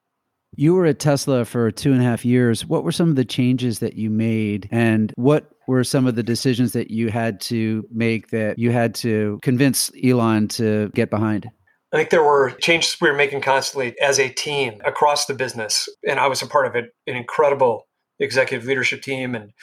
You 0.58 0.74
were 0.74 0.86
at 0.86 1.00
Tesla 1.00 1.46
for 1.46 1.72
two 1.72 1.94
and 1.94 2.02
a 2.02 2.06
half 2.06 2.26
years. 2.26 2.66
What 2.66 2.84
were 2.84 2.92
some 2.92 3.10
of 3.10 3.16
the 3.16 3.26
changes 3.26 3.80
that 3.80 3.96
you 3.96 4.10
made, 4.10 4.70
and 4.72 5.12
what 5.16 5.50
were 5.68 5.84
some 5.84 6.08
of 6.08 6.16
the 6.16 6.24
decisions 6.24 6.74
that 6.74 6.92
you 6.92 7.10
had 7.10 7.42
to 7.42 7.86
make 7.92 8.30
that 8.30 8.58
you 8.60 8.72
had 8.72 8.96
to 8.96 9.40
convince 9.42 9.92
Elon 10.02 10.48
to 10.50 10.90
get 10.94 11.10
behind? 11.10 11.50
I 11.96 12.00
think 12.00 12.10
there 12.10 12.24
were 12.24 12.52
changes 12.52 12.98
we 13.00 13.10
were 13.10 13.16
making 13.16 13.42
constantly 13.42 13.98
as 14.02 14.20
a 14.20 14.30
team 14.30 14.82
across 14.84 15.26
the 15.26 15.34
business, 15.34 15.88
and 16.08 16.20
I 16.20 16.28
was 16.28 16.42
a 16.42 16.48
part 16.48 16.68
of 16.68 16.76
it, 16.76 16.92
an 17.08 17.16
incredible 17.16 17.88
executive 18.20 18.68
leadership 18.68 19.02
team, 19.02 19.34
and 19.34 19.54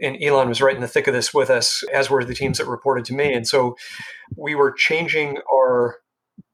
and 0.00 0.22
Elon 0.22 0.48
was 0.48 0.60
right 0.60 0.74
in 0.74 0.82
the 0.82 0.88
thick 0.88 1.06
of 1.06 1.14
this 1.14 1.32
with 1.32 1.50
us, 1.50 1.82
as 1.92 2.10
were 2.10 2.24
the 2.24 2.34
teams 2.34 2.58
that 2.58 2.66
reported 2.66 3.04
to 3.06 3.14
me. 3.14 3.32
And 3.32 3.46
so 3.46 3.76
we 4.36 4.54
were 4.54 4.72
changing 4.72 5.38
our 5.52 5.96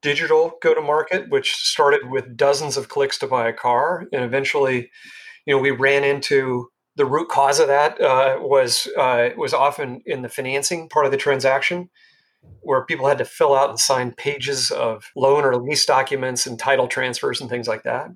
digital 0.01 0.53
go 0.61 0.73
to 0.73 0.81
market, 0.81 1.29
which 1.29 1.55
started 1.55 2.09
with 2.09 2.37
dozens 2.37 2.77
of 2.77 2.89
clicks 2.89 3.17
to 3.19 3.27
buy 3.27 3.47
a 3.47 3.53
car. 3.53 4.05
And 4.13 4.23
eventually, 4.23 4.89
you 5.45 5.55
know, 5.55 5.61
we 5.61 5.71
ran 5.71 6.03
into 6.03 6.69
the 6.95 7.05
root 7.05 7.29
cause 7.29 7.59
of 7.59 7.67
that 7.67 7.99
uh, 7.99 8.37
was 8.39 8.87
uh, 8.97 9.29
was 9.37 9.53
often 9.53 10.01
in 10.05 10.21
the 10.21 10.29
financing 10.29 10.89
part 10.89 11.05
of 11.05 11.11
the 11.11 11.17
transaction, 11.17 11.89
where 12.61 12.85
people 12.85 13.07
had 13.07 13.17
to 13.17 13.25
fill 13.25 13.55
out 13.55 13.69
and 13.69 13.79
sign 13.79 14.13
pages 14.13 14.71
of 14.71 15.11
loan 15.15 15.43
or 15.43 15.57
lease 15.57 15.85
documents 15.85 16.45
and 16.45 16.57
title 16.57 16.87
transfers 16.87 17.41
and 17.41 17.49
things 17.49 17.67
like 17.67 17.83
that. 17.83 18.09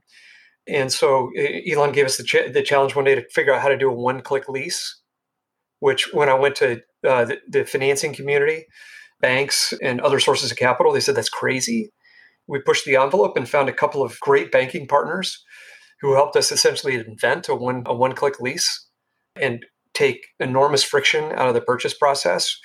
And 0.67 0.91
so 0.91 1.31
Elon 1.69 1.93
gave 1.93 2.05
us 2.05 2.17
the, 2.17 2.23
ch- 2.23 2.51
the 2.51 2.63
challenge 2.63 2.95
one 2.95 3.05
day 3.05 3.15
to 3.15 3.27
figure 3.29 3.53
out 3.53 3.61
how 3.61 3.69
to 3.69 3.77
do 3.77 3.89
a 3.89 3.93
one 3.93 4.21
click 4.21 4.49
lease, 4.49 5.01
which 5.79 6.13
when 6.13 6.29
I 6.29 6.33
went 6.33 6.55
to 6.57 6.81
uh, 7.07 7.25
the, 7.25 7.37
the 7.47 7.65
financing 7.65 8.13
community, 8.13 8.65
banks 9.19 9.73
and 9.81 10.01
other 10.01 10.19
sources 10.19 10.51
of 10.51 10.57
capital. 10.57 10.91
They 10.91 10.99
said 10.99 11.15
that's 11.15 11.29
crazy. 11.29 11.91
We 12.47 12.59
pushed 12.59 12.85
the 12.85 12.95
envelope 12.95 13.35
and 13.35 13.47
found 13.47 13.69
a 13.69 13.73
couple 13.73 14.01
of 14.01 14.19
great 14.19 14.51
banking 14.51 14.87
partners 14.87 15.43
who 16.01 16.13
helped 16.13 16.35
us 16.35 16.51
essentially 16.51 16.95
invent 16.95 17.49
a 17.49 17.55
one 17.55 17.83
a 17.85 17.95
one 17.95 18.13
click 18.13 18.39
lease 18.39 18.87
and 19.35 19.65
take 19.93 20.27
enormous 20.39 20.83
friction 20.83 21.25
out 21.33 21.47
of 21.47 21.55
the 21.55 21.61
purchase 21.61 21.93
process, 21.93 22.55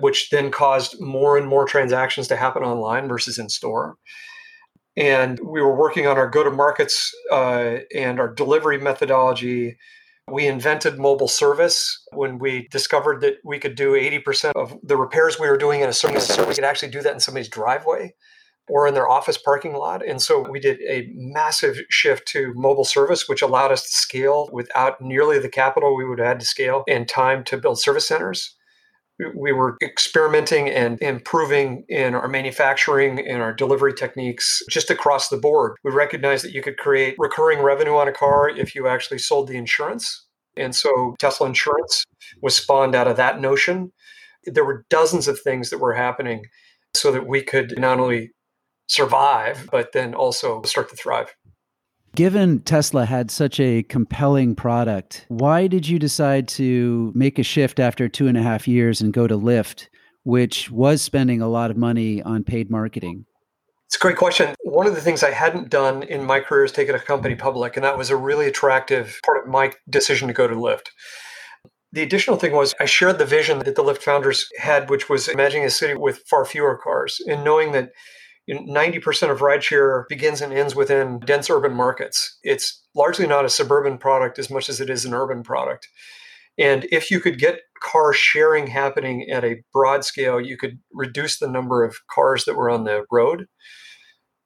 which 0.00 0.30
then 0.30 0.50
caused 0.50 1.00
more 1.00 1.36
and 1.36 1.46
more 1.46 1.64
transactions 1.64 2.28
to 2.28 2.36
happen 2.36 2.62
online 2.62 3.08
versus 3.08 3.38
in 3.38 3.48
store. 3.48 3.96
And 4.96 5.38
we 5.40 5.60
were 5.60 5.76
working 5.76 6.06
on 6.06 6.18
our 6.18 6.28
go 6.28 6.42
to 6.42 6.50
markets 6.50 7.14
uh, 7.30 7.76
and 7.94 8.18
our 8.18 8.32
delivery 8.32 8.78
methodology 8.78 9.76
we 10.30 10.46
invented 10.46 10.98
mobile 10.98 11.28
service 11.28 12.02
when 12.12 12.38
we 12.38 12.68
discovered 12.70 13.20
that 13.22 13.36
we 13.44 13.58
could 13.58 13.74
do 13.74 13.92
80% 13.92 14.52
of 14.56 14.76
the 14.82 14.96
repairs 14.96 15.38
we 15.38 15.48
were 15.48 15.56
doing 15.56 15.80
in 15.80 15.88
a 15.88 15.92
service. 15.92 16.36
We 16.38 16.54
could 16.54 16.64
actually 16.64 16.90
do 16.90 17.02
that 17.02 17.14
in 17.14 17.20
somebody's 17.20 17.48
driveway 17.48 18.14
or 18.68 18.86
in 18.86 18.94
their 18.94 19.08
office 19.08 19.38
parking 19.38 19.74
lot. 19.74 20.06
And 20.06 20.20
so 20.20 20.48
we 20.48 20.60
did 20.60 20.80
a 20.82 21.08
massive 21.14 21.78
shift 21.88 22.28
to 22.28 22.52
mobile 22.54 22.84
service, 22.84 23.28
which 23.28 23.42
allowed 23.42 23.72
us 23.72 23.82
to 23.82 23.96
scale 23.96 24.50
without 24.52 25.00
nearly 25.00 25.38
the 25.38 25.48
capital 25.48 25.96
we 25.96 26.04
would 26.04 26.18
have 26.18 26.28
had 26.28 26.40
to 26.40 26.46
scale 26.46 26.84
and 26.86 27.08
time 27.08 27.44
to 27.44 27.56
build 27.56 27.80
service 27.80 28.06
centers. 28.06 28.54
We 29.34 29.52
were 29.52 29.76
experimenting 29.82 30.68
and 30.68 31.00
improving 31.02 31.84
in 31.88 32.14
our 32.14 32.28
manufacturing 32.28 33.18
and 33.18 33.42
our 33.42 33.52
delivery 33.52 33.92
techniques 33.92 34.62
just 34.70 34.90
across 34.90 35.28
the 35.28 35.36
board. 35.36 35.76
We 35.82 35.90
recognized 35.90 36.44
that 36.44 36.52
you 36.52 36.62
could 36.62 36.76
create 36.76 37.16
recurring 37.18 37.60
revenue 37.60 37.96
on 37.96 38.06
a 38.06 38.12
car 38.12 38.48
if 38.48 38.74
you 38.74 38.86
actually 38.86 39.18
sold 39.18 39.48
the 39.48 39.56
insurance. 39.56 40.26
And 40.56 40.74
so 40.74 41.16
Tesla 41.18 41.46
Insurance 41.46 42.04
was 42.42 42.56
spawned 42.56 42.94
out 42.94 43.08
of 43.08 43.16
that 43.16 43.40
notion. 43.40 43.92
there 44.44 44.64
were 44.64 44.84
dozens 44.88 45.28
of 45.28 45.40
things 45.40 45.68
that 45.70 45.78
were 45.78 45.94
happening 45.94 46.42
so 46.94 47.12
that 47.12 47.26
we 47.26 47.42
could 47.42 47.78
not 47.78 48.00
only 48.00 48.30
survive, 48.88 49.68
but 49.70 49.92
then 49.92 50.14
also 50.14 50.62
start 50.62 50.88
to 50.88 50.96
thrive. 50.96 51.34
Given 52.14 52.60
Tesla 52.60 53.04
had 53.04 53.30
such 53.30 53.60
a 53.60 53.82
compelling 53.84 54.54
product, 54.54 55.24
why 55.28 55.66
did 55.66 55.86
you 55.86 55.98
decide 55.98 56.48
to 56.48 57.12
make 57.14 57.38
a 57.38 57.42
shift 57.42 57.78
after 57.78 58.08
two 58.08 58.26
and 58.26 58.36
a 58.36 58.42
half 58.42 58.66
years 58.66 59.00
and 59.00 59.12
go 59.12 59.26
to 59.26 59.36
Lyft, 59.36 59.86
which 60.24 60.70
was 60.70 61.00
spending 61.00 61.40
a 61.40 61.48
lot 61.48 61.70
of 61.70 61.76
money 61.76 62.22
on 62.22 62.44
paid 62.44 62.70
marketing? 62.70 63.24
It's 63.86 63.96
a 63.96 64.00
great 64.00 64.16
question. 64.16 64.54
One 64.64 64.86
of 64.86 64.94
the 64.94 65.00
things 65.00 65.22
I 65.22 65.30
hadn't 65.30 65.70
done 65.70 66.02
in 66.02 66.24
my 66.24 66.40
career 66.40 66.64
is 66.64 66.72
taken 66.72 66.94
a 66.94 66.98
company 66.98 67.34
public, 67.34 67.76
and 67.76 67.84
that 67.84 67.96
was 67.96 68.10
a 68.10 68.16
really 68.16 68.46
attractive 68.46 69.20
part 69.24 69.44
of 69.44 69.50
my 69.50 69.72
decision 69.88 70.28
to 70.28 70.34
go 70.34 70.46
to 70.46 70.54
Lyft. 70.54 70.88
The 71.92 72.02
additional 72.02 72.36
thing 72.36 72.52
was 72.52 72.74
I 72.78 72.84
shared 72.84 73.18
the 73.18 73.24
vision 73.24 73.60
that 73.60 73.74
the 73.76 73.82
Lyft 73.82 74.02
founders 74.02 74.46
had, 74.58 74.90
which 74.90 75.08
was 75.08 75.26
imagining 75.26 75.64
a 75.64 75.70
city 75.70 75.94
with 75.94 76.22
far 76.28 76.44
fewer 76.44 76.76
cars 76.76 77.18
and 77.26 77.44
knowing 77.44 77.72
that 77.72 77.92
90% 78.48 79.30
of 79.30 79.40
rideshare 79.40 80.04
begins 80.08 80.40
and 80.40 80.52
ends 80.52 80.74
within 80.74 81.20
dense 81.20 81.50
urban 81.50 81.74
markets. 81.74 82.38
It's 82.42 82.82
largely 82.94 83.26
not 83.26 83.44
a 83.44 83.50
suburban 83.50 83.98
product 83.98 84.38
as 84.38 84.50
much 84.50 84.68
as 84.68 84.80
it 84.80 84.88
is 84.88 85.04
an 85.04 85.14
urban 85.14 85.42
product. 85.42 85.88
And 86.58 86.86
if 86.90 87.10
you 87.10 87.20
could 87.20 87.38
get 87.38 87.60
car 87.80 88.12
sharing 88.12 88.66
happening 88.66 89.30
at 89.30 89.44
a 89.44 89.62
broad 89.72 90.04
scale, 90.04 90.40
you 90.40 90.56
could 90.56 90.80
reduce 90.92 91.38
the 91.38 91.48
number 91.48 91.84
of 91.84 91.96
cars 92.12 92.44
that 92.44 92.56
were 92.56 92.68
on 92.68 92.84
the 92.84 93.04
road. 93.12 93.46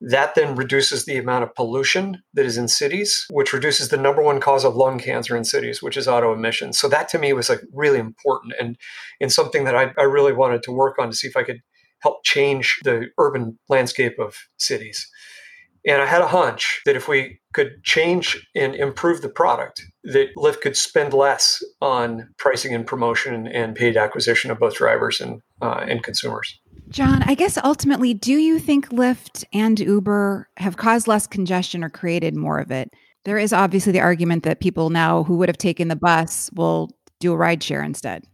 That 0.04 0.34
then 0.34 0.56
reduces 0.56 1.04
the 1.04 1.16
amount 1.16 1.44
of 1.44 1.54
pollution 1.54 2.22
that 2.34 2.44
is 2.44 2.58
in 2.58 2.66
cities, 2.66 3.24
which 3.30 3.52
reduces 3.52 3.88
the 3.88 3.96
number 3.96 4.20
one 4.20 4.40
cause 4.40 4.64
of 4.64 4.74
lung 4.74 4.98
cancer 4.98 5.36
in 5.36 5.44
cities, 5.44 5.80
which 5.80 5.96
is 5.96 6.08
auto 6.08 6.32
emissions. 6.32 6.78
So 6.78 6.88
that 6.88 7.08
to 7.10 7.18
me 7.18 7.32
was 7.32 7.48
like 7.48 7.60
really 7.72 8.00
important 8.00 8.54
and, 8.58 8.76
and 9.20 9.32
something 9.32 9.62
that 9.64 9.76
I, 9.76 9.92
I 9.96 10.02
really 10.02 10.32
wanted 10.32 10.64
to 10.64 10.72
work 10.72 10.98
on 10.98 11.08
to 11.08 11.16
see 11.16 11.28
if 11.28 11.36
I 11.36 11.44
could 11.44 11.62
help 12.02 12.24
change 12.24 12.78
the 12.84 13.06
urban 13.18 13.58
landscape 13.68 14.18
of 14.18 14.36
cities. 14.58 15.08
And 15.84 16.00
I 16.00 16.06
had 16.06 16.22
a 16.22 16.28
hunch 16.28 16.80
that 16.86 16.94
if 16.94 17.08
we 17.08 17.40
could 17.54 17.82
change 17.82 18.46
and 18.54 18.74
improve 18.74 19.20
the 19.20 19.28
product, 19.28 19.82
that 20.04 20.34
Lyft 20.36 20.60
could 20.60 20.76
spend 20.76 21.12
less 21.12 21.62
on 21.80 22.28
pricing 22.38 22.72
and 22.72 22.86
promotion 22.86 23.48
and 23.48 23.74
paid 23.74 23.96
acquisition 23.96 24.50
of 24.50 24.60
both 24.60 24.76
drivers 24.76 25.20
and 25.20 25.40
uh, 25.60 25.84
and 25.88 26.02
consumers. 26.02 26.60
Jon, 26.88 27.22
I 27.24 27.34
guess 27.34 27.58
ultimately, 27.64 28.14
do 28.14 28.34
you 28.34 28.58
think 28.58 28.90
Lyft 28.90 29.44
and 29.52 29.78
Uber 29.78 30.48
have 30.58 30.76
caused 30.76 31.08
less 31.08 31.26
congestion 31.26 31.82
or 31.82 31.88
created 31.88 32.36
more 32.36 32.58
of 32.58 32.70
it? 32.70 32.92
There 33.24 33.38
is 33.38 33.52
obviously 33.52 33.92
the 33.92 34.00
argument 34.00 34.42
that 34.44 34.60
people 34.60 34.90
now 34.90 35.22
who 35.24 35.36
would 35.36 35.48
have 35.48 35.58
taken 35.58 35.88
the 35.88 35.96
bus 35.96 36.50
will 36.54 36.90
do 37.20 37.32
a 37.32 37.36
rideshare 37.36 37.84
instead. 37.84 38.24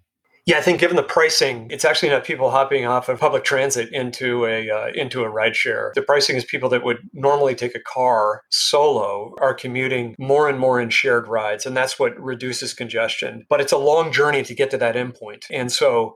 Yeah, 0.48 0.56
I 0.56 0.62
think 0.62 0.80
given 0.80 0.96
the 0.96 1.02
pricing, 1.02 1.66
it's 1.70 1.84
actually 1.84 2.08
not 2.08 2.24
people 2.24 2.50
hopping 2.50 2.86
off 2.86 3.10
of 3.10 3.20
public 3.20 3.44
transit 3.44 3.92
into 3.92 4.46
a 4.46 4.70
uh, 4.70 4.86
into 4.94 5.22
a 5.22 5.30
rideshare. 5.30 5.92
The 5.92 6.00
pricing 6.00 6.36
is 6.36 6.44
people 6.46 6.70
that 6.70 6.82
would 6.82 7.06
normally 7.12 7.54
take 7.54 7.74
a 7.74 7.80
car 7.80 8.44
solo 8.48 9.34
are 9.42 9.52
commuting 9.52 10.14
more 10.18 10.48
and 10.48 10.58
more 10.58 10.80
in 10.80 10.88
shared 10.88 11.28
rides, 11.28 11.66
and 11.66 11.76
that's 11.76 11.98
what 11.98 12.18
reduces 12.18 12.72
congestion. 12.72 13.44
But 13.50 13.60
it's 13.60 13.72
a 13.72 13.76
long 13.76 14.10
journey 14.10 14.42
to 14.44 14.54
get 14.54 14.70
to 14.70 14.78
that 14.78 14.94
endpoint, 14.94 15.44
and 15.50 15.70
so 15.70 16.14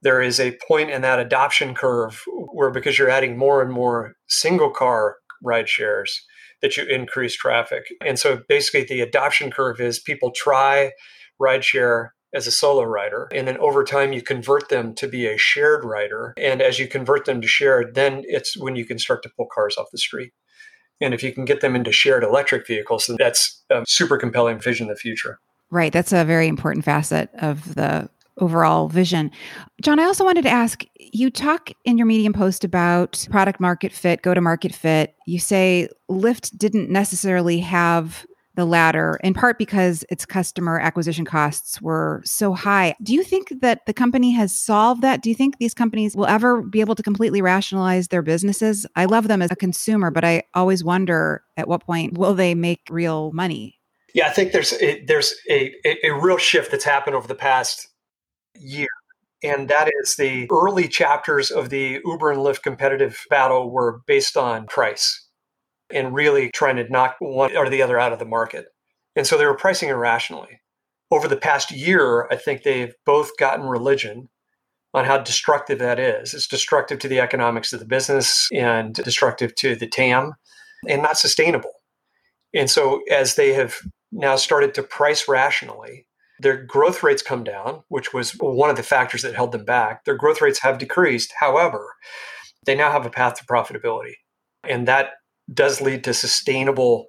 there 0.00 0.22
is 0.22 0.40
a 0.40 0.56
point 0.66 0.88
in 0.88 1.02
that 1.02 1.18
adoption 1.18 1.74
curve 1.74 2.24
where 2.54 2.70
because 2.70 2.98
you're 2.98 3.10
adding 3.10 3.36
more 3.36 3.60
and 3.60 3.70
more 3.70 4.14
single 4.26 4.70
car 4.70 5.16
ride 5.42 5.68
shares 5.68 6.24
that 6.62 6.78
you 6.78 6.84
increase 6.86 7.36
traffic. 7.36 7.82
And 8.02 8.18
so 8.18 8.40
basically 8.48 8.84
the 8.84 9.02
adoption 9.02 9.50
curve 9.50 9.82
is 9.82 9.98
people 9.98 10.30
try 10.34 10.92
rideshare 11.38 12.08
as 12.34 12.46
a 12.46 12.50
solo 12.50 12.82
rider. 12.82 13.28
And 13.32 13.46
then 13.46 13.56
over 13.58 13.84
time, 13.84 14.12
you 14.12 14.22
convert 14.22 14.68
them 14.68 14.94
to 14.96 15.08
be 15.08 15.26
a 15.26 15.38
shared 15.38 15.84
rider. 15.84 16.34
And 16.36 16.60
as 16.60 16.78
you 16.78 16.86
convert 16.88 17.24
them 17.24 17.40
to 17.40 17.46
shared, 17.46 17.94
then 17.94 18.22
it's 18.26 18.56
when 18.56 18.76
you 18.76 18.84
can 18.84 18.98
start 18.98 19.22
to 19.22 19.30
pull 19.36 19.46
cars 19.52 19.76
off 19.76 19.90
the 19.90 19.98
street. 19.98 20.32
And 21.00 21.12
if 21.12 21.22
you 21.22 21.32
can 21.32 21.44
get 21.44 21.60
them 21.60 21.76
into 21.76 21.92
shared 21.92 22.24
electric 22.24 22.66
vehicles, 22.66 23.06
then 23.06 23.16
that's 23.18 23.62
a 23.70 23.84
super 23.86 24.16
compelling 24.16 24.60
vision 24.60 24.88
of 24.90 24.96
the 24.96 25.00
future. 25.00 25.38
Right. 25.70 25.92
That's 25.92 26.12
a 26.12 26.24
very 26.24 26.48
important 26.48 26.84
facet 26.84 27.30
of 27.38 27.74
the 27.74 28.08
overall 28.38 28.88
vision. 28.88 29.30
Jon, 29.82 29.98
I 29.98 30.04
also 30.04 30.24
wanted 30.24 30.42
to 30.42 30.50
ask 30.50 30.84
you 30.98 31.30
talk 31.30 31.70
in 31.84 31.96
your 31.96 32.06
Medium 32.06 32.32
post 32.32 32.64
about 32.64 33.26
product 33.30 33.60
market 33.60 33.92
fit, 33.92 34.22
go 34.22 34.34
to 34.34 34.40
market 34.40 34.74
fit. 34.74 35.14
You 35.26 35.38
say 35.38 35.88
Lyft 36.10 36.56
didn't 36.56 36.90
necessarily 36.90 37.60
have 37.60 38.26
the 38.56 38.64
latter, 38.64 39.18
in 39.22 39.34
part 39.34 39.58
because 39.58 40.04
its 40.10 40.26
customer 40.26 40.80
acquisition 40.80 41.24
costs 41.24 41.80
were 41.80 42.22
so 42.24 42.52
high. 42.54 42.96
Do 43.02 43.14
you 43.14 43.22
think 43.22 43.52
that 43.60 43.86
the 43.86 43.94
company 43.94 44.32
has 44.32 44.56
solved 44.56 45.02
that? 45.02 45.22
Do 45.22 45.28
you 45.28 45.34
think 45.34 45.58
these 45.58 45.74
companies 45.74 46.16
will 46.16 46.26
ever 46.26 46.62
be 46.62 46.80
able 46.80 46.94
to 46.94 47.02
completely 47.02 47.40
rationalize 47.40 48.08
their 48.08 48.22
businesses? 48.22 48.86
I 48.96 49.04
love 49.04 49.28
them 49.28 49.42
as 49.42 49.50
a 49.50 49.56
consumer, 49.56 50.10
but 50.10 50.24
I 50.24 50.42
always 50.54 50.82
wonder 50.82 51.44
at 51.56 51.68
what 51.68 51.84
point 51.84 52.18
will 52.18 52.34
they 52.34 52.54
make 52.54 52.80
real 52.90 53.30
money? 53.32 53.78
Yeah, 54.14 54.28
I 54.28 54.30
think 54.30 54.52
there's 54.52 54.72
a, 54.74 55.04
there's 55.04 55.34
a, 55.50 55.74
a, 55.84 56.08
a 56.08 56.20
real 56.20 56.38
shift 56.38 56.70
that's 56.70 56.84
happened 56.84 57.14
over 57.14 57.28
the 57.28 57.34
past 57.34 57.88
year. 58.54 58.88
And 59.42 59.68
that 59.68 59.90
is 60.00 60.16
the 60.16 60.48
early 60.50 60.88
chapters 60.88 61.50
of 61.50 61.68
the 61.68 62.00
Uber 62.04 62.32
and 62.32 62.40
Lyft 62.40 62.62
competitive 62.62 63.22
battle 63.28 63.70
were 63.70 64.00
based 64.06 64.36
on 64.36 64.66
price 64.66 65.25
and 65.92 66.14
really 66.14 66.50
trying 66.50 66.76
to 66.76 66.88
knock 66.88 67.16
one 67.18 67.56
or 67.56 67.68
the 67.68 67.82
other 67.82 67.98
out 67.98 68.12
of 68.12 68.18
the 68.18 68.24
market. 68.24 68.66
And 69.14 69.26
so 69.26 69.38
they 69.38 69.46
were 69.46 69.56
pricing 69.56 69.88
irrationally. 69.88 70.60
Over 71.10 71.28
the 71.28 71.36
past 71.36 71.70
year, 71.70 72.26
I 72.30 72.36
think 72.36 72.62
they've 72.62 72.94
both 73.04 73.36
gotten 73.38 73.66
religion 73.66 74.28
on 74.92 75.04
how 75.04 75.18
destructive 75.18 75.78
that 75.78 75.98
is. 75.98 76.34
It's 76.34 76.48
destructive 76.48 76.98
to 77.00 77.08
the 77.08 77.20
economics 77.20 77.72
of 77.72 77.80
the 77.80 77.86
business 77.86 78.48
and 78.52 78.94
destructive 78.94 79.54
to 79.56 79.76
the 79.76 79.86
TAM 79.86 80.32
and 80.88 81.02
not 81.02 81.18
sustainable. 81.18 81.72
And 82.54 82.70
so 82.70 83.02
as 83.10 83.36
they 83.36 83.52
have 83.52 83.76
now 84.10 84.36
started 84.36 84.74
to 84.74 84.82
price 84.82 85.28
rationally, 85.28 86.06
their 86.40 86.62
growth 86.62 87.02
rates 87.02 87.22
come 87.22 87.44
down, 87.44 87.82
which 87.88 88.12
was 88.12 88.32
one 88.32 88.70
of 88.70 88.76
the 88.76 88.82
factors 88.82 89.22
that 89.22 89.34
held 89.34 89.52
them 89.52 89.64
back. 89.64 90.04
Their 90.04 90.16
growth 90.16 90.40
rates 90.40 90.60
have 90.60 90.78
decreased. 90.78 91.32
However, 91.38 91.94
they 92.64 92.74
now 92.74 92.90
have 92.90 93.06
a 93.06 93.10
path 93.10 93.34
to 93.34 93.44
profitability. 93.44 94.14
And 94.64 94.88
that 94.88 95.10
does 95.52 95.80
lead 95.80 96.04
to 96.04 96.14
sustainable 96.14 97.06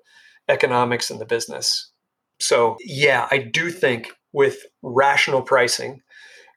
economics 0.50 1.10
in 1.10 1.20
the 1.20 1.26
business. 1.26 1.92
So, 2.40 2.78
yeah, 2.86 3.28
I 3.32 3.40
do 3.40 3.72
think 3.72 4.12
with 4.34 4.58
rational 4.82 5.42
pricing, 5.42 6.02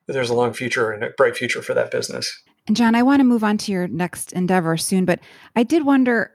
there's 0.07 0.31
a 0.31 0.35
long 0.35 0.53
future 0.53 0.91
and 0.91 1.03
a 1.05 1.11
bright 1.11 1.37
future 1.37 1.63
for 1.63 1.75
that 1.75 1.91
business. 1.91 2.31
And 2.67 2.77
Jon, 2.77 2.95
I 2.95 3.03
want 3.03 3.21
to 3.21 3.25
move 3.25 3.45
on 3.45 3.59
to 3.59 3.73
your 3.73 3.89
next 3.89 4.33
endeavor 4.33 4.77
soon, 4.77 5.05
but 5.05 5.21
I 5.57 5.63
did 5.63 5.87
wonder 5.87 6.33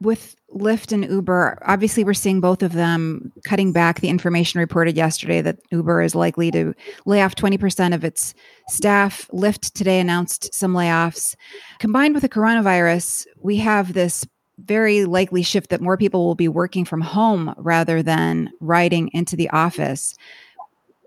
with 0.00 0.36
Lyft 0.54 0.92
and 0.92 1.04
Uber, 1.04 1.58
obviously 1.66 2.04
we're 2.04 2.14
seeing 2.14 2.40
both 2.40 2.62
of 2.62 2.72
them 2.72 3.32
cutting 3.44 3.72
back. 3.72 4.00
The 4.00 4.08
information 4.08 4.60
reported 4.60 4.96
yesterday 4.96 5.42
that 5.42 5.58
Uber 5.72 6.02
is 6.02 6.14
likely 6.14 6.50
to 6.52 6.72
lay 7.04 7.20
off 7.22 7.34
20% 7.34 7.94
of 7.94 8.04
its 8.04 8.32
staff. 8.68 9.28
Lyft 9.32 9.72
today 9.72 9.98
announced 9.98 10.54
some 10.54 10.72
layoffs. 10.72 11.34
Combined 11.80 12.14
with 12.14 12.22
the 12.22 12.28
coronavirus, 12.28 13.26
we 13.42 13.56
have 13.56 13.92
this 13.92 14.24
very 14.58 15.04
likely 15.04 15.42
shift 15.42 15.70
that 15.70 15.80
more 15.80 15.96
people 15.96 16.26
will 16.26 16.34
be 16.34 16.48
working 16.48 16.84
from 16.84 17.00
home 17.00 17.54
rather 17.56 18.02
than 18.02 18.50
riding 18.60 19.08
into 19.12 19.36
the 19.36 19.48
office. 19.50 20.14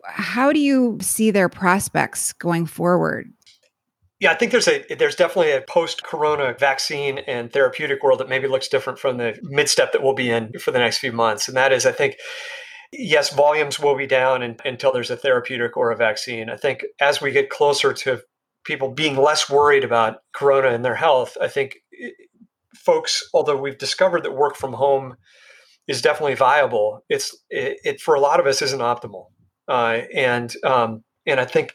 How 0.06 0.52
do 0.52 0.60
you 0.60 0.98
see 1.02 1.32
their 1.32 1.50
prospects 1.50 2.34
going 2.34 2.66
forward? 2.66 3.32
Yeah, 4.20 4.32
I 4.32 4.36
think 4.36 4.52
there's 4.52 4.68
a 4.68 4.86
there's 4.96 5.16
definitely 5.16 5.52
a 5.52 5.62
post-corona 5.62 6.56
vaccine 6.60 7.20
and 7.20 7.52
therapeutic 7.52 8.04
world 8.04 8.20
that 8.20 8.30
maybe 8.30 8.48
looks 8.48 8.68
different 8.68 9.00
from 9.00 9.18
the 9.18 9.38
mid-step 9.42 9.92
that 9.94 10.04
we'll 10.04 10.14
be 10.14 10.30
in 10.30 10.54
for 10.60 10.72
the 10.72 10.80
next 10.80 11.00
few 11.00 11.12
months. 11.12 11.48
And 11.48 11.58
that 11.58 11.72
is, 11.72 11.88
I 11.88 11.92
think, 11.92 12.18
yes, 12.92 13.34
volumes 13.34 13.80
will 13.80 13.98
be 13.98 14.06
down 14.06 14.44
in, 14.44 14.58
until 14.64 14.92
there's 14.92 15.10
a 15.10 15.18
therapeutic 15.18 15.76
or 15.76 15.90
a 15.90 15.98
vaccine. 15.98 16.50
I 16.50 16.56
think 16.56 16.86
as 17.00 17.20
we 17.20 17.32
get 17.32 17.50
closer 17.50 17.94
to 17.94 18.22
people 18.64 18.92
being 18.92 19.18
less 19.18 19.50
worried 19.50 19.84
about 19.84 20.22
corona 20.34 20.70
and 20.70 20.86
their 20.86 20.96
health, 20.96 21.36
I 21.42 21.48
think 21.48 21.78
folks, 22.86 23.30
although 23.34 23.58
we've 23.58 23.78
discovered 23.78 24.24
that 24.24 24.36
work 24.36 24.56
from 24.56 24.74
home 24.74 25.16
is 25.88 26.02
definitely 26.02 26.36
viable, 26.36 27.04
it's 27.10 27.36
it, 27.50 27.78
it 27.84 28.02
for 28.02 28.16
a 28.16 28.20
lot 28.20 28.40
of 28.40 28.46
us 28.46 28.62
isn't 28.62 28.80
optimal, 28.80 29.28
uh, 29.68 30.02
and 30.14 30.54
um, 30.64 31.04
and 31.26 31.40
I 31.40 31.46
think. 31.46 31.74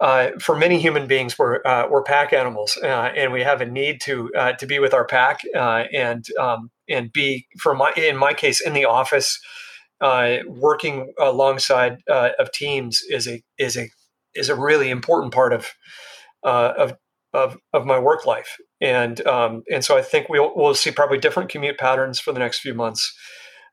Uh, 0.00 0.30
for 0.40 0.56
many 0.56 0.78
human 0.78 1.08
beings, 1.08 1.36
we're 1.36 1.60
uh, 1.66 1.88
we're 1.90 2.04
pack 2.04 2.32
animals, 2.32 2.78
uh, 2.84 3.10
and 3.16 3.32
we 3.32 3.42
have 3.42 3.60
a 3.60 3.66
need 3.66 4.00
to 4.00 4.30
uh, 4.38 4.52
to 4.52 4.64
be 4.64 4.78
with 4.78 4.94
our 4.94 5.04
pack 5.04 5.40
uh, 5.56 5.86
and 5.92 6.24
um, 6.38 6.70
and 6.88 7.12
be, 7.12 7.48
for 7.58 7.74
my 7.74 7.92
in 7.96 8.16
my 8.16 8.32
case, 8.32 8.60
in 8.60 8.74
the 8.74 8.84
office, 8.84 9.40
working 10.46 11.12
alongside 11.18 11.98
of 12.06 12.52
teams 12.52 13.02
is 13.10 13.26
a 13.26 13.42
is 13.58 13.76
a 13.76 13.90
is 14.36 14.48
a 14.48 14.54
really 14.54 14.88
important 14.88 15.34
part 15.34 15.52
of 15.52 15.74
of 16.44 16.96
of 17.34 17.58
of 17.72 17.84
my 17.84 17.98
work 17.98 18.26
life, 18.26 18.56
and 18.80 19.24
um, 19.26 19.62
and 19.70 19.84
so 19.84 19.96
I 19.96 20.02
think 20.02 20.28
we'll 20.28 20.52
we'll 20.54 20.74
see 20.74 20.90
probably 20.90 21.18
different 21.18 21.50
commute 21.50 21.78
patterns 21.78 22.18
for 22.20 22.32
the 22.32 22.38
next 22.38 22.60
few 22.60 22.74
months. 22.74 23.14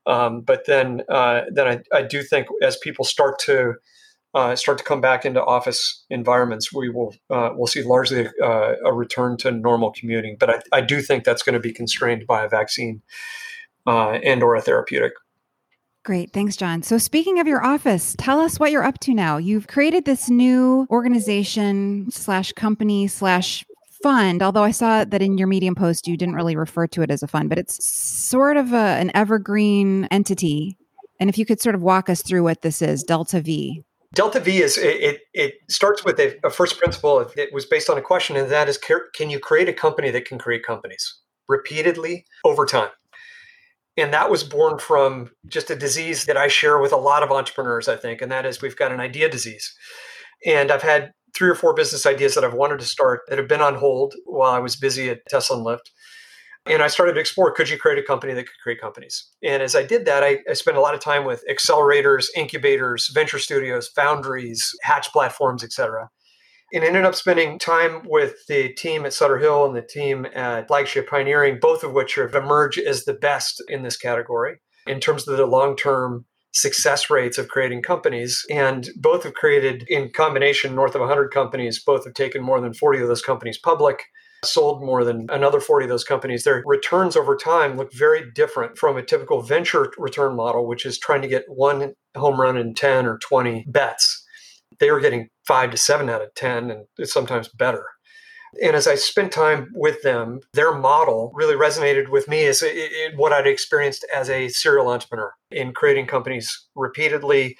Um, 0.06 0.41
but 0.41 0.65
then 0.65 1.02
uh, 1.10 1.41
then 1.52 1.68
I, 1.68 1.98
I 1.98 2.02
do 2.04 2.22
think 2.22 2.48
as 2.62 2.78
people 2.78 3.06
start 3.06 3.39
to 3.39 3.76
uh, 4.36 4.56
start 4.56 4.78
to 4.78 4.84
come 4.84 5.02
back 5.02 5.26
into 5.26 5.44
office 5.44 6.04
environments, 6.10 6.74
we 6.74 6.89
will 6.89 7.15
uh, 7.30 7.52
we'll 7.56 7.68
see 7.68 7.82
largely 7.82 8.28
uh, 8.44 8.74
a 8.84 8.94
return 8.94 9.38
to 9.38 9.52
normal 9.52 9.91
commuting. 9.91 10.36
But 10.39 10.50
I, 10.50 10.60
I 10.74 10.82
do 10.82 11.02
think 11.02 11.24
that's 11.24 11.41
going 11.41 11.54
to 11.54 11.60
be 11.60 11.72
constrained 11.72 12.28
by 12.28 12.44
a 12.44 12.50
vaccine 12.50 13.02
uh, 13.88 14.20
and 14.24 14.44
or 14.44 14.56
a 14.56 14.62
therapeutic. 14.62 15.13
Great. 16.06 16.32
Thanks, 16.34 16.56
Jon. 16.56 16.84
So, 16.84 17.00
speaking 17.00 17.39
of 17.39 17.48
your 17.48 17.65
office, 17.65 18.15
tell 18.20 18.39
us 18.39 18.60
what 18.60 18.72
you're 18.72 18.84
up 18.84 19.00
to 19.00 19.13
now. 19.15 19.38
You've 19.38 19.65
created 19.65 20.06
this 20.06 20.30
new 20.30 20.86
organization 20.91 22.12
slash 22.12 22.52
company 22.52 23.08
slash 23.08 23.65
fund, 24.04 24.44
although 24.44 24.62
I 24.62 24.70
saw 24.70 25.04
that 25.04 25.24
in 25.24 25.39
your 25.39 25.48
Medium 25.48 25.74
post, 25.74 26.08
you 26.08 26.15
didn't 26.15 26.36
really 26.36 26.56
refer 26.56 26.86
to 26.86 27.02
it 27.02 27.10
as 27.10 27.24
a 27.24 27.28
fund, 27.28 27.50
but 27.50 27.58
it's 27.58 27.84
sort 27.84 28.56
of 28.56 28.72
a, 28.72 28.76
an 28.76 29.10
evergreen 29.15 30.06
entity. 30.12 30.78
And 31.20 31.28
if 31.28 31.39
you 31.39 31.46
could 31.46 31.60
sort 31.60 31.74
of 31.74 31.82
walk 31.82 32.08
us 32.08 32.22
through 32.22 32.44
what 32.44 32.62
this 32.62 32.84
is, 32.84 33.02
Delta 33.02 33.41
V. 33.41 33.82
Delta 34.13 34.39
V 34.39 34.62
is 34.62 34.78
it. 34.78 35.22
It, 35.34 35.56
starts 35.72 36.06
with 36.06 36.20
a, 36.20 36.38
a, 36.46 36.52
first 36.52 36.78
principle. 36.78 37.28
It 37.36 37.52
was 37.52 37.65
based 37.65 37.89
on 37.89 37.98
a 37.98 38.02
question, 38.02 38.36
and 38.36 38.52
that 38.52 38.70
is: 38.70 38.78
Can 38.78 39.32
you 39.32 39.39
create 39.39 39.68
a 39.70 39.74
company 39.74 40.12
that 40.12 40.26
can 40.26 40.38
create 40.38 40.63
companies 40.63 41.15
repeatedly 41.50 42.26
over 42.46 42.68
time? 42.68 42.91
And 43.98 44.14
that 44.14 44.30
was 44.30 44.44
born 44.44 44.78
from 44.78 45.32
just 45.48 45.70
a 45.70 45.76
disease 45.76 46.26
that 46.26 46.38
I 46.38 46.48
share 46.48 46.80
with 46.80 46.92
a 46.92 46.98
lot 46.98 47.24
of 47.24 47.32
entrepreneurs, 47.32 47.88
I 47.88 47.96
think, 47.96 48.22
and 48.22 48.32
that 48.32 48.46
is 48.46 48.62
we've 48.62 48.76
got 48.76 48.92
an 48.92 49.00
idea 49.00 49.30
disease. 49.30 49.74
And 50.46 50.70
I've 50.72 50.82
had 50.82 51.12
three 51.34 51.50
or 51.50 51.56
four 51.56 51.74
business 51.74 52.06
ideas 52.06 52.36
that 52.36 52.44
I've 52.44 52.54
wanted 52.54 52.80
to 52.80 52.86
start 52.86 53.22
that 53.28 53.38
have 53.38 53.48
been 53.48 53.62
on 53.62 53.76
hold 53.76 54.14
while 54.26 54.52
I 54.52 54.60
was 54.60 54.76
busy 54.76 55.10
at 55.10 55.26
Tesla 55.30 55.58
and 55.58 55.66
Lyft. 55.66 55.92
And 56.66 56.82
I 56.82 56.88
started 56.88 57.14
to 57.14 57.20
explore 57.20 57.54
could 57.54 57.70
you 57.70 57.78
create 57.78 58.00
a 58.00 58.04
company 58.04 58.34
that 58.34 58.44
could 58.44 58.60
create 58.62 58.82
companies? 58.82 59.30
And 59.44 59.62
as 59.62 59.76
I 59.76 59.84
did 59.84 60.06
that, 60.06 60.24
I, 60.24 60.40
I 60.50 60.54
spent 60.54 60.78
a 60.78 60.82
lot 60.82 60.96
of 60.96 61.00
time 61.00 61.24
with 61.24 61.44
accelerators, 61.50 62.28
incubators, 62.36 63.10
venture 63.14 63.40
studios, 63.40 63.88
foundries, 63.90 64.74
hatch 64.82 65.12
platforms, 65.12 65.64
et 65.64 65.72
cetera 65.72 66.10
and 66.76 66.84
ended 66.84 67.06
up 67.06 67.16
spending 67.16 67.58
time 67.58 68.02
with 68.06 68.46
the 68.48 68.74
team 68.74 69.06
at 69.06 69.14
Sutter 69.14 69.38
Hill 69.38 69.66
and 69.66 69.76
the 69.76 69.82
team 69.82 70.28
at 70.36 70.68
Flagship 70.68 71.10
Pioneering, 71.10 71.58
both 71.60 71.84
of 71.84 71.94
which 71.94 72.16
have 72.16 72.36
emerged 72.36 72.80
as 72.80 73.06
the 73.06 73.14
best 73.14 73.64
in 73.70 73.82
this 73.82 73.96
category 73.96 74.60
in 74.86 75.00
terms 75.00 75.26
of 75.26 75.38
the 75.38 75.46
long 75.46 75.78
term 75.78 76.26
success 76.52 77.10
rates 77.10 77.38
of 77.38 77.48
creating 77.48 77.82
companies. 77.82 78.46
And 78.52 78.90
both 78.98 79.24
have 79.24 79.34
created, 79.34 79.86
in 79.88 80.10
combination, 80.10 80.76
north 80.76 80.96
of 80.96 81.02
100 81.02 81.30
companies. 81.30 81.82
Both 81.82 82.04
have 82.04 82.14
taken 82.14 82.44
more 82.44 82.60
than 82.60 82.74
40 82.74 83.02
of 83.02 83.08
those 83.08 83.22
companies 83.22 83.58
public. 83.58 84.04
Sold 84.44 84.84
more 84.84 85.04
than 85.04 85.28
another 85.30 85.62
40 85.62 85.86
of 85.86 85.90
those 85.90 86.04
companies. 86.04 86.44
Their 86.44 86.62
returns 86.66 87.16
over 87.16 87.38
time 87.38 87.78
look 87.78 87.94
very 87.94 88.30
different 88.32 88.78
from 88.78 88.96
a 88.98 89.02
typical 89.02 89.42
venture 89.42 89.92
return 89.98 90.36
model, 90.36 90.68
which 90.68 90.86
is 90.86 91.00
trying 91.00 91.22
to 91.22 91.28
get 91.28 91.46
one 91.48 91.94
home 92.16 92.40
run 92.40 92.58
in 92.58 92.74
10 92.76 93.06
or 93.06 93.18
20 93.18 93.66
bets 93.70 94.14
they 94.80 94.92
were 94.92 95.00
getting 95.00 95.30
five 95.46 95.72
to 95.72 95.78
seven 95.78 96.10
out 96.10 96.22
of 96.22 96.34
10 96.36 96.72
and 96.72 96.86
sometimes 97.08 97.48
better. 97.48 97.86
And 98.62 98.76
as 98.76 98.88
I 98.88 98.96
spent 98.96 99.32
time 99.32 99.70
with 99.74 100.02
them, 100.02 100.40
their 100.54 100.74
model 100.74 101.32
really 101.34 101.56
resonated 101.56 102.10
with 102.10 102.28
me 102.28 102.46
as 102.46 102.62
it, 102.64 103.18
what 103.18 103.34
I'd 103.34 103.48
experienced 103.48 104.06
as 104.14 104.30
a 104.30 104.48
serial 104.48 104.88
entrepreneur 104.88 105.34
in 105.52 105.74
creating 105.74 106.08
companies 106.08 106.66
repeatedly. 106.74 107.58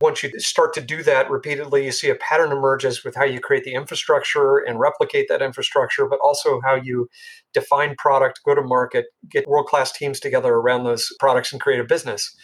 Once 0.00 0.22
you 0.22 0.30
start 0.40 0.72
to 0.74 0.80
do 0.80 1.02
that 1.02 1.30
repeatedly, 1.30 1.84
you 1.84 1.92
see 1.92 2.08
a 2.08 2.14
pattern 2.14 2.50
emerges 2.50 3.04
with 3.04 3.14
how 3.14 3.24
you 3.24 3.40
create 3.40 3.64
the 3.64 3.74
infrastructure 3.74 4.56
and 4.56 4.80
replicate 4.80 5.26
that 5.28 5.42
infrastructure, 5.42 6.06
but 6.06 6.18
also 6.24 6.60
how 6.64 6.74
you 6.74 7.08
define 7.52 7.94
product, 7.96 8.40
go 8.44 8.54
to 8.54 8.62
market, 8.62 9.06
get 9.28 9.46
world 9.46 9.66
class 9.66 9.92
teams 9.92 10.18
together 10.18 10.54
around 10.54 10.84
those 10.84 11.12
products 11.20 11.52
and 11.52 11.60
create 11.60 11.78
a 11.78 11.84
business. 11.84 12.34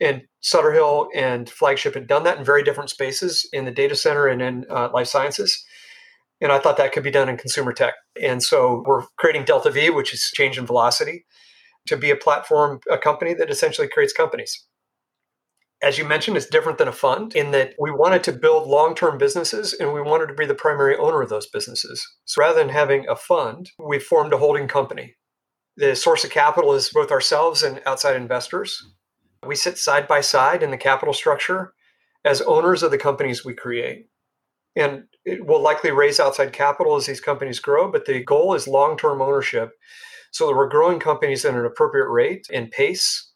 And 0.00 0.22
Sutter 0.40 0.72
Hill 0.72 1.08
and 1.14 1.48
Flagship 1.48 1.94
had 1.94 2.06
done 2.06 2.24
that 2.24 2.38
in 2.38 2.44
very 2.44 2.62
different 2.62 2.90
spaces 2.90 3.48
in 3.52 3.64
the 3.64 3.70
data 3.70 3.94
center 3.94 4.26
and 4.26 4.42
in 4.42 4.64
uh, 4.70 4.90
life 4.92 5.06
sciences. 5.06 5.64
And 6.40 6.50
I 6.52 6.58
thought 6.58 6.76
that 6.76 6.92
could 6.92 7.04
be 7.04 7.10
done 7.10 7.28
in 7.28 7.36
consumer 7.36 7.72
tech. 7.72 7.94
And 8.20 8.42
so 8.42 8.82
we're 8.86 9.04
creating 9.16 9.44
Delta 9.44 9.70
V, 9.70 9.90
which 9.90 10.12
is 10.12 10.30
change 10.34 10.58
in 10.58 10.66
velocity, 10.66 11.24
to 11.86 11.96
be 11.96 12.10
a 12.10 12.16
platform, 12.16 12.80
a 12.90 12.98
company 12.98 13.34
that 13.34 13.50
essentially 13.50 13.88
creates 13.88 14.12
companies. 14.12 14.66
As 15.82 15.98
you 15.98 16.04
mentioned, 16.04 16.36
it's 16.36 16.46
different 16.46 16.78
than 16.78 16.88
a 16.88 16.92
fund 16.92 17.34
in 17.36 17.50
that 17.50 17.74
we 17.78 17.90
wanted 17.90 18.24
to 18.24 18.32
build 18.32 18.68
long 18.68 18.94
term 18.94 19.18
businesses 19.18 19.74
and 19.74 19.92
we 19.92 20.00
wanted 20.00 20.26
to 20.26 20.34
be 20.34 20.46
the 20.46 20.54
primary 20.54 20.96
owner 20.96 21.20
of 21.22 21.28
those 21.28 21.46
businesses. 21.46 22.06
So 22.24 22.40
rather 22.40 22.58
than 22.58 22.70
having 22.70 23.06
a 23.08 23.16
fund, 23.16 23.70
we 23.78 23.98
formed 23.98 24.32
a 24.32 24.38
holding 24.38 24.66
company. 24.66 25.14
The 25.76 25.94
source 25.94 26.24
of 26.24 26.30
capital 26.30 26.72
is 26.74 26.88
both 26.88 27.10
ourselves 27.10 27.62
and 27.62 27.82
outside 27.86 28.16
investors. 28.16 28.82
We 29.46 29.56
sit 29.56 29.78
side 29.78 30.08
by 30.08 30.20
side 30.20 30.62
in 30.62 30.70
the 30.70 30.76
capital 30.76 31.14
structure 31.14 31.74
as 32.24 32.40
owners 32.42 32.82
of 32.82 32.90
the 32.90 32.98
companies 32.98 33.44
we 33.44 33.54
create. 33.54 34.08
And 34.76 35.04
it 35.24 35.46
will 35.46 35.60
likely 35.60 35.90
raise 35.90 36.18
outside 36.18 36.52
capital 36.52 36.96
as 36.96 37.06
these 37.06 37.20
companies 37.20 37.60
grow, 37.60 37.90
but 37.90 38.06
the 38.06 38.22
goal 38.24 38.54
is 38.54 38.66
long 38.66 38.96
term 38.96 39.22
ownership 39.22 39.72
so 40.32 40.46
that 40.46 40.56
we're 40.56 40.68
growing 40.68 40.98
companies 40.98 41.44
at 41.44 41.54
an 41.54 41.64
appropriate 41.64 42.08
rate 42.08 42.48
and 42.52 42.70
pace. 42.70 43.30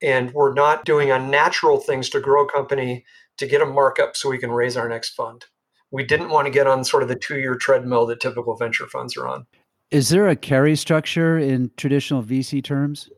And 0.00 0.32
we're 0.32 0.54
not 0.54 0.84
doing 0.84 1.10
unnatural 1.10 1.78
things 1.78 2.08
to 2.10 2.20
grow 2.20 2.44
a 2.44 2.50
company 2.50 3.04
to 3.36 3.46
get 3.46 3.60
a 3.60 3.66
markup 3.66 4.16
so 4.16 4.30
we 4.30 4.38
can 4.38 4.50
raise 4.50 4.76
our 4.76 4.88
next 4.88 5.10
fund. 5.10 5.44
We 5.90 6.04
didn't 6.04 6.30
want 6.30 6.46
to 6.46 6.50
get 6.50 6.66
on 6.66 6.84
sort 6.84 7.02
of 7.02 7.08
the 7.08 7.16
two 7.16 7.38
year 7.38 7.56
treadmill 7.56 8.06
that 8.06 8.20
typical 8.20 8.56
venture 8.56 8.86
funds 8.86 9.16
are 9.16 9.26
on. 9.26 9.46
Is 9.90 10.10
there 10.10 10.28
a 10.28 10.36
carry 10.36 10.76
structure 10.76 11.38
in 11.38 11.70
traditional 11.76 12.22
VC 12.22 12.62
terms? 12.62 13.10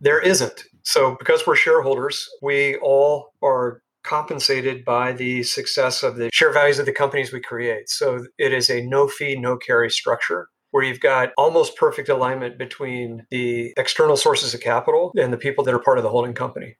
There 0.00 0.20
isn't. 0.20 0.64
So, 0.84 1.16
because 1.18 1.46
we're 1.46 1.56
shareholders, 1.56 2.28
we 2.40 2.76
all 2.76 3.32
are 3.42 3.82
compensated 4.04 4.84
by 4.84 5.12
the 5.12 5.42
success 5.44 6.02
of 6.02 6.16
the 6.16 6.30
share 6.32 6.52
values 6.52 6.78
of 6.78 6.86
the 6.86 6.92
companies 6.92 7.32
we 7.32 7.40
create. 7.40 7.88
So, 7.88 8.24
it 8.38 8.52
is 8.52 8.68
a 8.68 8.84
no 8.84 9.08
fee, 9.08 9.36
no 9.36 9.56
carry 9.56 9.90
structure 9.90 10.48
where 10.72 10.82
you've 10.82 11.00
got 11.00 11.30
almost 11.36 11.76
perfect 11.76 12.08
alignment 12.08 12.58
between 12.58 13.26
the 13.30 13.72
external 13.76 14.16
sources 14.16 14.54
of 14.54 14.60
capital 14.60 15.12
and 15.16 15.32
the 15.32 15.36
people 15.36 15.62
that 15.64 15.74
are 15.74 15.78
part 15.78 15.98
of 15.98 16.04
the 16.04 16.10
holding 16.10 16.34
company. 16.34 16.76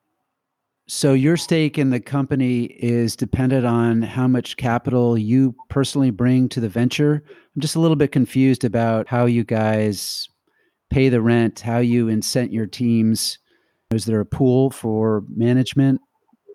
So, 0.88 1.12
your 1.12 1.36
stake 1.36 1.78
in 1.78 1.90
the 1.90 2.00
company 2.00 2.64
is 2.64 3.14
dependent 3.14 3.64
on 3.64 4.02
how 4.02 4.26
much 4.26 4.56
capital 4.56 5.16
you 5.16 5.54
personally 5.68 6.10
bring 6.10 6.48
to 6.50 6.60
the 6.60 6.68
venture. 6.68 7.22
I'm 7.54 7.60
just 7.60 7.76
a 7.76 7.80
little 7.80 7.96
bit 7.96 8.10
confused 8.10 8.64
about 8.64 9.08
how 9.08 9.26
you 9.26 9.44
guys 9.44 10.28
pay 10.90 11.08
the 11.08 11.22
rent, 11.22 11.60
how 11.60 11.78
you 11.78 12.06
incent 12.06 12.52
your 12.52 12.66
teams 12.66 13.38
is 13.94 14.04
there 14.04 14.20
a 14.20 14.26
pool 14.26 14.70
for 14.70 15.24
management? 15.28 16.00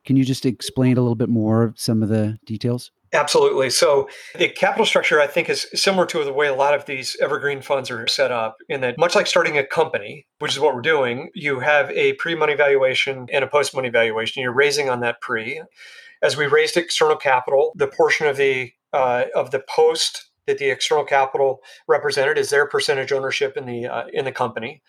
Can 0.06 0.16
you 0.16 0.24
just 0.24 0.46
explain 0.46 0.98
a 0.98 1.02
little 1.02 1.16
bit 1.16 1.30
more 1.30 1.64
of 1.64 1.80
some 1.80 2.02
of 2.02 2.10
the 2.10 2.40
details? 2.46 2.92
Absolutely. 3.14 3.70
So 3.70 4.10
the 4.38 4.50
capital 4.50 4.86
structure, 4.86 5.22
I 5.22 5.28
think, 5.28 5.50
is 5.50 5.68
similar 5.74 6.06
to 6.08 6.24
the 6.26 6.34
way 6.34 6.48
a 6.48 6.54
lot 6.54 6.74
of 6.74 6.86
these 6.86 7.16
evergreen 7.22 7.62
funds 7.62 7.90
are 7.90 8.06
set 8.08 8.32
up, 8.32 8.58
in 8.68 8.82
that 8.82 8.98
much 8.98 9.16
like 9.16 9.28
starting 9.28 9.58
a 9.58 9.66
company, 9.66 10.28
which 10.40 10.52
is 10.52 10.60
what 10.60 10.76
we're 10.76 10.82
doing, 10.82 11.30
you 11.34 11.60
have 11.60 11.90
a 11.92 12.14
pre 12.14 12.36
money 12.36 12.54
valuation 12.54 13.28
and 13.32 13.44
a 13.44 13.48
post 13.48 13.74
money 13.74 13.90
valuation. 13.90 14.42
You're 14.42 14.54
raising 14.54 14.90
on 14.90 15.00
that 15.02 15.22
pre. 15.22 15.62
As 16.22 16.36
we 16.36 16.48
raised 16.48 16.76
external 16.76 17.16
capital, 17.16 17.72
the 17.76 17.88
portion 17.88 18.28
of 18.28 18.36
the 18.36 18.74
uh, 18.92 19.26
of 19.36 19.52
the 19.52 19.64
post 19.70 20.30
that 20.46 20.58
the 20.58 20.70
external 20.70 21.06
capital 21.06 21.62
represented 21.88 22.38
is 22.38 22.50
their 22.50 22.68
percentage 22.68 23.12
ownership 23.12 23.56
in 23.56 23.66
the 23.66 23.88
uh, 23.88 24.08
in 24.12 24.26
the 24.26 24.32
company. 24.32 24.82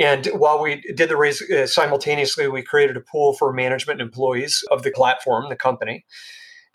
And 0.00 0.26
while 0.28 0.60
we 0.62 0.80
did 0.96 1.10
the 1.10 1.16
raise 1.16 1.42
uh, 1.50 1.66
simultaneously, 1.66 2.48
we 2.48 2.62
created 2.62 2.96
a 2.96 3.00
pool 3.00 3.34
for 3.34 3.52
management 3.52 4.00
and 4.00 4.08
employees 4.08 4.64
of 4.70 4.82
the 4.82 4.90
platform, 4.90 5.50
the 5.50 5.56
company, 5.56 6.06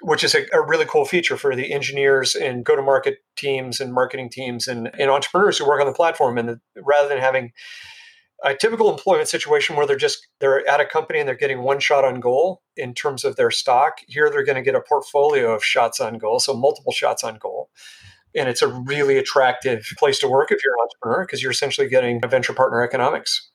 which 0.04 0.24
is 0.24 0.36
a, 0.36 0.46
a 0.54 0.62
really 0.66 0.86
cool 0.86 1.06
feature 1.06 1.36
for 1.36 1.56
the 1.56 1.74
engineers 1.74 2.36
and 2.36 2.64
go 2.64 2.76
to 2.76 2.84
market 2.84 3.18
teams 3.36 3.80
and 3.80 3.94
marketing 3.94 4.30
teams 4.30 4.68
and, 4.68 4.92
and 5.00 5.10
entrepreneurs 5.10 5.58
who 5.58 5.68
work 5.68 5.82
on 5.82 5.88
the 5.88 5.94
platform. 5.94 6.38
And 6.38 6.50
the, 6.50 6.62
rather 6.76 7.10
than 7.10 7.18
having 7.18 7.52
a 8.44 8.54
typical 8.54 8.92
employment 8.92 9.28
situation 9.28 9.76
where 9.76 9.88
they're 9.88 9.96
just 9.96 10.28
they're 10.40 10.68
at 10.70 10.80
a 10.80 10.86
company 10.86 11.20
and 11.20 11.28
they're 11.28 11.36
getting 11.36 11.64
one 11.64 11.80
shot 11.80 12.06
on 12.06 12.20
goal 12.20 12.62
in 12.76 12.94
terms 12.94 13.24
of 13.24 13.38
their 13.38 13.50
stock 13.50 14.00
here 14.08 14.30
they're 14.30 14.44
going 14.44 14.58
to 14.58 14.62
get 14.62 14.76
a 14.76 14.82
portfolio 14.82 15.54
of 15.54 15.64
shots 15.64 16.00
on 16.00 16.18
goal 16.18 16.40
so 16.40 16.54
multiple 16.54 16.92
shots 16.92 17.24
on 17.24 17.38
goal 17.38 17.70
and 18.36 18.50
it's 18.50 18.62
a 18.62 18.67
really 18.67 19.17
attractive 19.17 19.86
place 19.98 20.19
to 20.19 20.28
work 20.28 20.52
if 20.52 20.63
you're 20.63 20.74
an 20.74 20.82
entrepreneur 20.82 21.26
because 21.26 21.41
you're 21.41 21.52
essentially 21.52 21.88
getting 21.88 22.19
a 22.24 22.28
venture 22.28 22.54
partner 22.54 22.84
economics. 22.84 23.50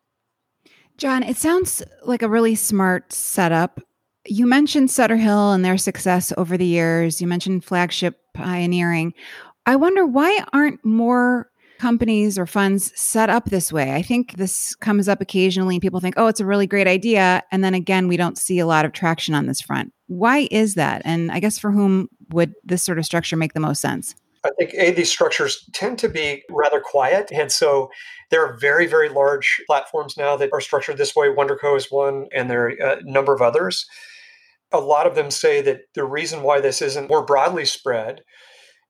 Jon, 0.97 1.23
it 1.23 1.37
sounds 1.37 1.83
like 2.05 2.23
a 2.23 2.29
really 2.29 2.55
smart 2.55 3.13
setup. 3.13 3.81
You 4.27 4.47
mentioned 4.47 4.91
Sutter 4.91 5.17
Hill 5.17 5.53
and 5.53 5.65
their 5.65 5.79
success 5.79 6.33
over 6.37 6.59
the 6.59 6.67
years. 6.67 7.21
You 7.21 7.27
mentioned 7.27 7.65
flagship 7.65 8.19
pioneering. 8.35 9.15
I 9.67 9.77
wonder 9.77 10.07
why 10.07 10.45
aren't 10.53 10.85
more 10.85 11.51
companies 11.79 12.39
or 12.39 12.47
funds 12.47 12.93
set 13.01 13.31
up 13.31 13.47
this 13.47 13.73
way? 13.73 13.95
I 13.95 14.03
think 14.03 14.37
this 14.37 14.75
comes 14.77 15.09
up 15.09 15.23
occasionally 15.23 15.77
and 15.77 15.83
people 15.83 16.01
think, 16.01 16.15
oh, 16.19 16.27
it's 16.27 16.41
a 16.41 16.47
really 16.47 16.67
great 16.67 16.87
idea. 16.87 17.43
And 17.51 17.65
then 17.65 17.73
again, 17.73 18.07
we 18.07 18.19
don't 18.19 18.37
see 18.37 18.59
a 18.59 18.67
lot 18.67 18.85
of 18.85 18.93
traction 18.93 19.35
on 19.35 19.47
this 19.47 19.63
front. 19.63 19.93
Why 20.07 20.47
is 20.51 20.75
that? 20.75 21.01
And 21.07 21.33
I 21.33 21.41
guess 21.41 21.59
for 21.59 21.71
whom 21.71 22.09
would 22.29 22.53
this 22.63 22.83
sort 22.83 22.99
of 22.99 23.07
structure 23.07 23.37
make 23.37 23.55
the 23.55 23.61
most 23.61 23.81
sense? 23.81 24.15
I 24.45 24.51
think 24.59 24.75
a 24.75 24.91
these 24.93 25.11
structures 25.11 25.69
tend 25.73 25.99
to 25.99 26.09
be 26.09 26.43
rather 26.51 26.81
quiet, 26.81 27.31
and 27.33 27.53
so 27.53 27.91
there 28.31 28.45
are 28.45 28.57
very 28.59 28.87
very 28.87 29.09
large 29.09 29.61
platforms 29.67 30.17
now 30.17 30.37
that 30.37 30.51
are 30.53 30.61
structured 30.61 30.97
this 30.97 31.15
way. 31.15 31.29
WonderCo 31.29 31.77
is 31.77 31.91
one, 31.91 32.27
and 32.35 32.51
there 32.51 32.65
are 32.65 32.69
a 32.69 33.03
number 33.05 33.35
of 33.35 33.43
others. 33.43 33.87
A 34.73 34.81
lot 34.81 35.07
of 35.07 35.15
them 35.15 35.31
say 35.31 35.61
that 35.63 35.81
the 35.95 36.05
reason 36.05 36.43
why 36.43 36.61
this 36.61 36.81
isn't 36.81 37.11
more 37.11 37.25
broadly 37.25 37.65
spread 37.65 38.23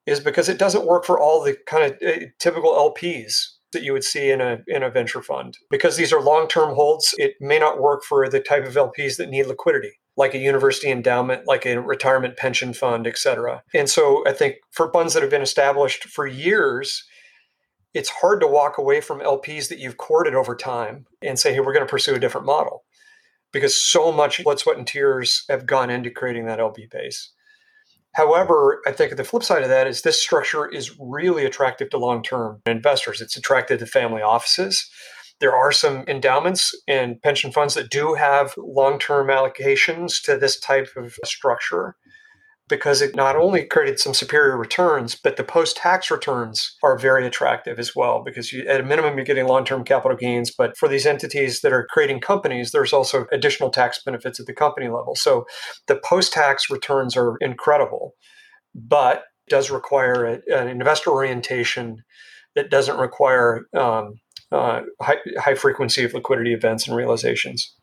is 0.07 0.21
because 0.21 0.49
it 0.49 0.59
doesn't 0.59 0.87
work 0.87 1.05
for 1.05 1.19
all 1.19 1.43
the 1.43 1.57
kind 1.67 1.85
of 1.85 1.93
uh, 2.07 2.27
typical 2.39 2.73
LPs 2.73 3.33
that 3.73 3.83
you 3.83 3.93
would 3.93 4.05
see 4.05 4.31
in 4.31 4.41
a 4.41 4.59
in 4.69 4.83
a 4.83 4.91
venture 4.91 5.23
fund. 5.23 5.57
Because 5.71 5.97
these 5.97 6.13
are 6.13 6.23
long-term 6.23 6.75
holds, 6.75 7.15
it 7.19 7.35
may 7.41 7.59
not 7.59 7.81
work 7.81 8.05
for 8.05 8.29
the 8.29 8.41
type 8.41 8.67
of 8.67 8.75
LPs 8.75 9.17
that 9.17 9.31
need 9.31 9.47
liquidity 9.47 10.00
like 10.17 10.35
a 10.35 10.39
university 10.39 10.91
endowment, 10.91 11.47
like 11.47 11.65
a 11.65 11.81
retirement 11.81 12.37
pension 12.37 12.73
fund, 12.73 13.07
et 13.07 13.17
cetera. 13.17 13.63
And 13.75 13.89
so 13.89 14.25
I 14.27 14.33
think 14.33 14.57
for 14.71 14.93
funds 14.93 15.15
that 15.15 15.23
have 15.23 15.31
been 15.31 15.43
established 15.43 16.05
for 16.05 16.27
years, 16.27 17.05
it's 17.95 18.09
hard 18.09 18.41
to 18.41 18.47
walk 18.47 18.79
away 18.79 19.01
from 19.01 19.21
LPs 19.21 19.69
that 19.69 19.79
you've 19.79 19.97
courted 19.97 20.35
over 20.35 20.55
time 20.55 21.07
and 21.23 21.39
say, 21.39 21.53
hey, 21.53 21.61
we're 21.61 21.73
going 21.73 21.87
to 21.87 21.91
pursue 21.91 22.15
a 22.15 22.21
different 22.21 22.47
model. 22.47 22.85
Because 23.53 23.81
so 23.81 24.13
much 24.13 24.45
blood, 24.45 24.61
sweat, 24.61 24.77
and 24.77 24.87
tears 24.87 25.45
have 25.49 25.67
gone 25.67 25.91
into 25.91 26.11
creating 26.11 26.47
that 26.47 26.61
LP 26.61 26.87
base. 26.91 27.33
However, 28.13 28.81
I 28.87 28.93
think 28.93 29.17
the 29.17 29.25
flip 29.25 29.43
side 29.43 29.63
of 29.63 29.69
that 29.69 29.87
is 29.87 30.03
this 30.03 30.21
structure 30.21 30.69
is 30.69 30.97
really 30.99 31.45
attractive 31.45 31.91
to 31.91 31.99
long 31.99 32.23
term 32.23 32.61
investors. 32.67 33.21
It's 33.21 33.37
attractive 33.37 33.79
to 33.81 33.87
family 33.87 34.23
offices. 34.23 34.89
There 35.41 35.55
are 35.55 35.73
some 35.73 36.05
endowments 36.07 36.73
and 36.87 37.21
pension 37.23 37.51
funds 37.51 37.75
that 37.75 37.91
do 37.91 38.15
have 38.15 38.55
long 38.57 38.99
term 38.99 39.29
allocations 39.29 40.23
to 40.25 40.37
this 40.37 40.59
type 40.61 40.89
of 40.97 41.15
structure 41.25 41.97
because 42.71 43.03
it 43.03 43.17
not 43.17 43.37
only 43.37 43.65
created 43.65 43.99
some 43.99 44.15
superior 44.15 44.57
returns, 44.57 45.17
but 45.17 45.37
the 45.37 45.45
post 45.45 45.77
tax 45.77 46.11
returns 46.11 46.77
are 46.83 46.97
very 46.97 47.27
attractive 47.27 47.79
as 47.79 47.95
well. 47.95 48.23
Because 48.25 48.53
you, 48.53 48.65
at 48.67 48.81
a 48.81 48.85
minimum, 48.85 49.17
you're 49.17 49.25
getting 49.25 49.47
long 49.47 49.65
term 49.65 49.85
capital 49.85 50.17
gains. 50.17 50.51
But 50.57 50.79
for 50.79 50.89
these 50.89 51.05
entities 51.05 51.61
that 51.61 51.73
are 51.73 51.87
creating 51.91 52.21
companies, 52.21 52.71
there's 52.71 52.93
also 52.93 53.27
additional 53.33 53.71
tax 53.71 54.03
benefits 54.03 54.41
at 54.41 54.47
the 54.47 54.55
company 54.55 54.87
level. 54.89 55.15
So 55.17 55.45
the 55.89 56.01
post 56.03 56.33
tax 56.33 56.71
returns 56.71 57.17
are 57.17 57.37
incredible, 57.41 58.15
but 58.75 59.25
does 59.49 59.71
require 59.71 60.25
a, 60.25 60.57
an 60.57 60.69
investor 60.69 61.11
orientation 61.11 61.97
that 62.55 62.71
doesn't 62.71 62.99
require 62.99 63.63
um, 63.77 64.15
uh, 64.53 64.83
high, 65.01 65.19
high 65.39 65.55
frequency 65.55 66.05
of 66.05 66.15
liquidity 66.15 66.53
events 66.53 66.87
and 66.87 66.97
realizations. 66.97 67.75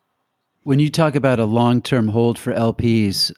When 0.63 0.79
you 0.79 0.89
talk 0.89 1.15
about 1.15 1.39
a 1.39 1.45
long 1.45 1.81
term 1.81 2.09
hold 2.09 2.37
for 2.37 2.53
LPs, 2.53 3.31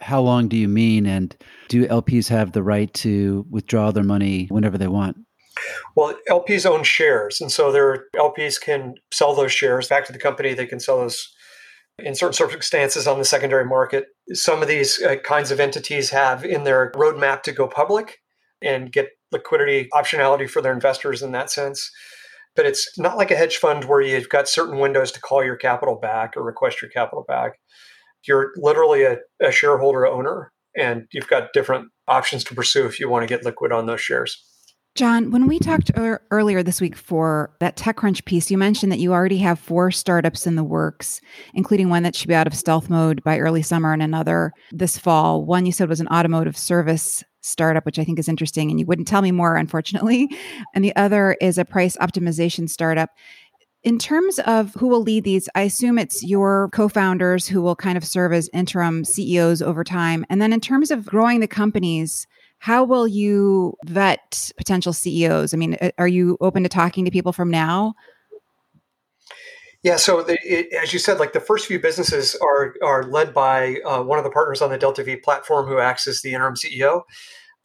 how 0.00 0.20
long 0.20 0.48
do 0.48 0.56
you 0.56 0.68
mean? 0.68 1.06
And 1.06 1.36
do 1.68 1.86
LPs 1.86 2.28
have 2.28 2.52
the 2.52 2.62
right 2.62 2.92
to 2.94 3.46
withdraw 3.50 3.90
their 3.92 4.04
money 4.04 4.46
whenever 4.50 4.76
they 4.76 4.88
want? 4.88 5.16
Well, 5.94 6.14
LPs 6.28 6.66
own 6.66 6.82
shares, 6.82 7.40
and 7.40 7.50
so 7.50 7.72
their 7.72 8.06
LPs 8.14 8.60
can 8.60 8.94
sell 9.10 9.34
those 9.34 9.52
shares 9.52 9.88
back 9.88 10.04
to 10.06 10.12
the 10.12 10.18
company. 10.18 10.52
They 10.52 10.66
can 10.66 10.80
sell 10.80 10.98
those 10.98 11.32
in 11.98 12.14
certain 12.14 12.34
circumstances 12.34 13.06
on 13.06 13.18
the 13.18 13.24
secondary 13.24 13.64
market. 13.64 14.08
Some 14.32 14.60
of 14.60 14.68
these 14.68 15.02
uh, 15.02 15.16
kinds 15.16 15.50
of 15.50 15.60
entities 15.60 16.10
have 16.10 16.44
in 16.44 16.64
their 16.64 16.92
roadmap 16.92 17.42
to 17.44 17.52
go 17.52 17.66
public 17.68 18.18
and 18.60 18.92
get 18.92 19.08
liquidity 19.32 19.88
optionality 19.94 20.48
for 20.48 20.60
their 20.60 20.74
investors 20.74 21.22
in 21.22 21.32
that 21.32 21.50
sense 21.50 21.90
but 22.56 22.66
it's 22.66 22.98
not 22.98 23.16
like 23.16 23.30
a 23.30 23.36
hedge 23.36 23.58
fund 23.58 23.84
where 23.84 24.00
you've 24.00 24.28
got 24.28 24.48
certain 24.48 24.78
windows 24.78 25.12
to 25.12 25.20
call 25.20 25.44
your 25.44 25.56
capital 25.56 25.96
back 25.96 26.36
or 26.36 26.42
request 26.42 26.82
your 26.82 26.90
capital 26.90 27.24
back. 27.28 27.58
You're 28.26 28.52
literally 28.56 29.02
a, 29.04 29.18
a 29.42 29.52
shareholder 29.52 30.06
owner, 30.06 30.52
and 30.76 31.06
you've 31.12 31.28
got 31.28 31.52
different 31.52 31.88
options 32.08 32.42
to 32.44 32.54
pursue 32.54 32.86
if 32.86 32.98
you 32.98 33.08
want 33.08 33.22
to 33.22 33.32
get 33.32 33.44
liquid 33.44 33.72
on 33.72 33.86
those 33.86 34.00
shares. 34.00 34.42
Jon, 34.96 35.30
when 35.30 35.46
we 35.46 35.58
talked 35.58 35.90
er- 35.98 36.22
earlier 36.30 36.62
this 36.62 36.80
week 36.80 36.96
for 36.96 37.54
that 37.60 37.76
TechCrunch 37.76 38.24
piece, 38.24 38.50
you 38.50 38.56
mentioned 38.56 38.90
that 38.90 38.98
you 38.98 39.12
already 39.12 39.36
have 39.38 39.58
four 39.58 39.90
startups 39.90 40.46
in 40.46 40.56
the 40.56 40.64
works, 40.64 41.20
including 41.52 41.90
one 41.90 42.02
that 42.02 42.16
should 42.16 42.28
be 42.28 42.34
out 42.34 42.46
of 42.46 42.54
stealth 42.54 42.88
mode 42.88 43.22
by 43.22 43.38
early 43.38 43.60
summer 43.60 43.92
and 43.92 44.02
another 44.02 44.52
this 44.72 44.96
fall. 44.96 45.44
One 45.44 45.66
you 45.66 45.72
said 45.72 45.90
was 45.90 46.00
an 46.00 46.08
automotive 46.08 46.56
service 46.56 47.22
startup, 47.46 47.86
which 47.86 47.98
I 47.98 48.04
think 48.04 48.18
is 48.18 48.28
interesting. 48.28 48.70
And 48.70 48.78
you 48.80 48.86
wouldn't 48.86 49.08
tell 49.08 49.22
me 49.22 49.32
more, 49.32 49.56
unfortunately. 49.56 50.28
And 50.74 50.84
the 50.84 50.94
other 50.96 51.36
is 51.40 51.58
a 51.58 51.64
price 51.64 51.96
optimization 51.96 52.68
startup. 52.68 53.10
In 53.82 53.98
terms 53.98 54.38
of 54.40 54.74
who 54.74 54.88
will 54.88 55.00
lead 55.00 55.24
these, 55.24 55.48
I 55.54 55.62
assume 55.62 55.98
it's 55.98 56.22
your 56.22 56.68
co 56.72 56.88
founders 56.88 57.46
who 57.46 57.62
will 57.62 57.76
kind 57.76 57.96
of 57.96 58.04
serve 58.04 58.32
as 58.32 58.50
interim 58.52 59.04
CEOs 59.04 59.62
over 59.62 59.84
time. 59.84 60.24
And 60.28 60.42
then 60.42 60.52
in 60.52 60.60
terms 60.60 60.90
of 60.90 61.06
growing 61.06 61.40
the 61.40 61.46
companies, 61.46 62.26
how 62.58 62.84
will 62.84 63.06
you 63.06 63.74
vet 63.84 64.50
potential 64.56 64.92
CEOs? 64.92 65.54
I 65.54 65.56
mean, 65.56 65.76
are 65.98 66.08
you 66.08 66.36
open 66.40 66.62
to 66.62 66.68
talking 66.68 67.04
to 67.04 67.10
people 67.10 67.32
from 67.32 67.50
now? 67.50 67.94
Yeah, 69.86 69.94
so 69.94 70.20
the, 70.20 70.36
it, 70.42 70.72
as 70.72 70.92
you 70.92 70.98
said, 70.98 71.20
like 71.20 71.32
the 71.32 71.38
first 71.38 71.66
few 71.66 71.78
businesses 71.78 72.34
are 72.42 72.74
are 72.82 73.04
led 73.04 73.32
by 73.32 73.76
uh, 73.86 74.02
one 74.02 74.18
of 74.18 74.24
the 74.24 74.32
partners 74.32 74.60
on 74.60 74.70
the 74.70 74.78
Delta 74.78 75.04
V 75.04 75.14
platform 75.14 75.68
who 75.68 75.78
acts 75.78 76.08
as 76.08 76.22
the 76.22 76.34
interim 76.34 76.56
CEO. 76.56 77.02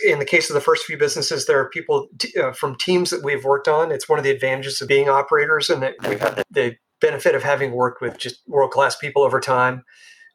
In 0.05 0.19
the 0.19 0.25
case 0.25 0.47
of 0.47 0.53
the 0.53 0.61
first 0.61 0.85
few 0.85 0.99
businesses, 0.99 1.47
there 1.47 1.59
are 1.59 1.67
people 1.71 2.09
t- 2.19 2.39
uh, 2.39 2.51
from 2.51 2.75
teams 2.75 3.09
that 3.09 3.23
we've 3.23 3.43
worked 3.43 3.67
on. 3.67 3.91
It's 3.91 4.07
one 4.07 4.19
of 4.19 4.23
the 4.23 4.29
advantages 4.29 4.79
of 4.79 4.87
being 4.87 5.09
operators, 5.09 5.67
and 5.71 5.81
that 5.81 5.95
we've 6.07 6.19
had 6.19 6.43
the, 6.51 6.75
benefit 6.99 7.33
of 7.33 7.41
having 7.41 7.71
worked 7.71 7.99
with 7.99 8.19
just 8.19 8.47
world 8.47 8.69
class 8.69 8.95
people 8.95 9.23
over 9.23 9.39
time 9.39 9.81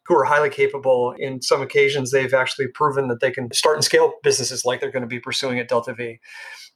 who 0.06 0.16
are 0.16 0.24
highly 0.24 0.50
capable. 0.50 1.14
In 1.16 1.40
some 1.40 1.62
occasions, 1.62 2.10
they've 2.10 2.34
actually 2.34 2.66
proven 2.66 3.06
that 3.06 3.20
they 3.20 3.30
can 3.30 3.52
start 3.52 3.76
and 3.76 3.84
scale 3.84 4.14
businesses 4.24 4.64
like 4.64 4.80
they're 4.80 4.90
going 4.90 5.02
to 5.02 5.06
be 5.06 5.20
pursuing 5.20 5.60
at 5.60 5.68
Delta 5.68 5.94
V. 5.94 6.18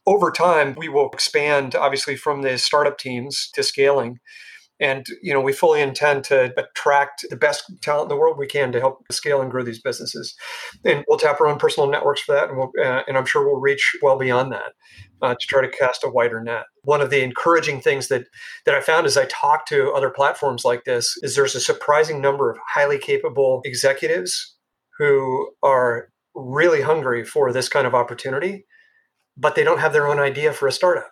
Over 0.05 0.31
time, 0.31 0.75
we 0.77 0.87
will 0.87 1.09
expand, 1.11 1.75
obviously, 1.75 2.15
from 2.15 2.41
the 2.41 2.57
startup 2.57 2.97
teams 2.97 3.49
to 3.53 3.63
scaling 3.63 4.21
and 4.81 5.05
you 5.21 5.31
know, 5.31 5.39
we 5.39 5.53
fully 5.53 5.79
intend 5.79 6.23
to 6.25 6.51
attract 6.59 7.23
the 7.29 7.35
best 7.37 7.71
talent 7.81 8.05
in 8.05 8.09
the 8.09 8.19
world 8.19 8.37
we 8.37 8.47
can 8.47 8.71
to 8.71 8.79
help 8.79 9.05
scale 9.11 9.39
and 9.39 9.51
grow 9.51 9.63
these 9.63 9.81
businesses. 9.81 10.35
And 10.83 11.05
we'll 11.07 11.19
tap 11.19 11.39
our 11.39 11.47
own 11.47 11.59
personal 11.59 11.89
networks 11.89 12.21
for 12.21 12.33
that, 12.33 12.49
and, 12.49 12.57
we'll, 12.57 12.71
uh, 12.83 13.03
and 13.07 13.15
I'm 13.15 13.25
sure 13.25 13.45
we'll 13.45 13.61
reach 13.61 13.95
well 14.01 14.17
beyond 14.17 14.51
that 14.51 14.73
uh, 15.21 15.35
to 15.35 15.47
try 15.47 15.61
to 15.61 15.69
cast 15.69 16.03
a 16.03 16.09
wider 16.09 16.41
net. 16.41 16.63
One 16.83 16.99
of 16.99 17.11
the 17.11 17.23
encouraging 17.23 17.79
things 17.79 18.07
that 18.07 18.25
that 18.65 18.75
I 18.75 18.81
found 18.81 19.05
as 19.05 19.17
I 19.17 19.25
talk 19.25 19.67
to 19.67 19.91
other 19.91 20.09
platforms 20.09 20.65
like 20.65 20.83
this 20.83 21.15
is 21.21 21.35
there's 21.35 21.55
a 21.55 21.61
surprising 21.61 22.19
number 22.19 22.49
of 22.49 22.57
highly 22.73 22.97
capable 22.97 23.61
executives 23.63 24.57
who 24.97 25.51
are 25.61 26.09
really 26.33 26.81
hungry 26.81 27.23
for 27.23 27.53
this 27.53 27.69
kind 27.69 27.85
of 27.85 27.93
opportunity, 27.93 28.65
but 29.37 29.55
they 29.55 29.63
don't 29.63 29.79
have 29.79 29.93
their 29.93 30.07
own 30.07 30.19
idea 30.19 30.53
for 30.53 30.67
a 30.67 30.71
startup 30.71 31.11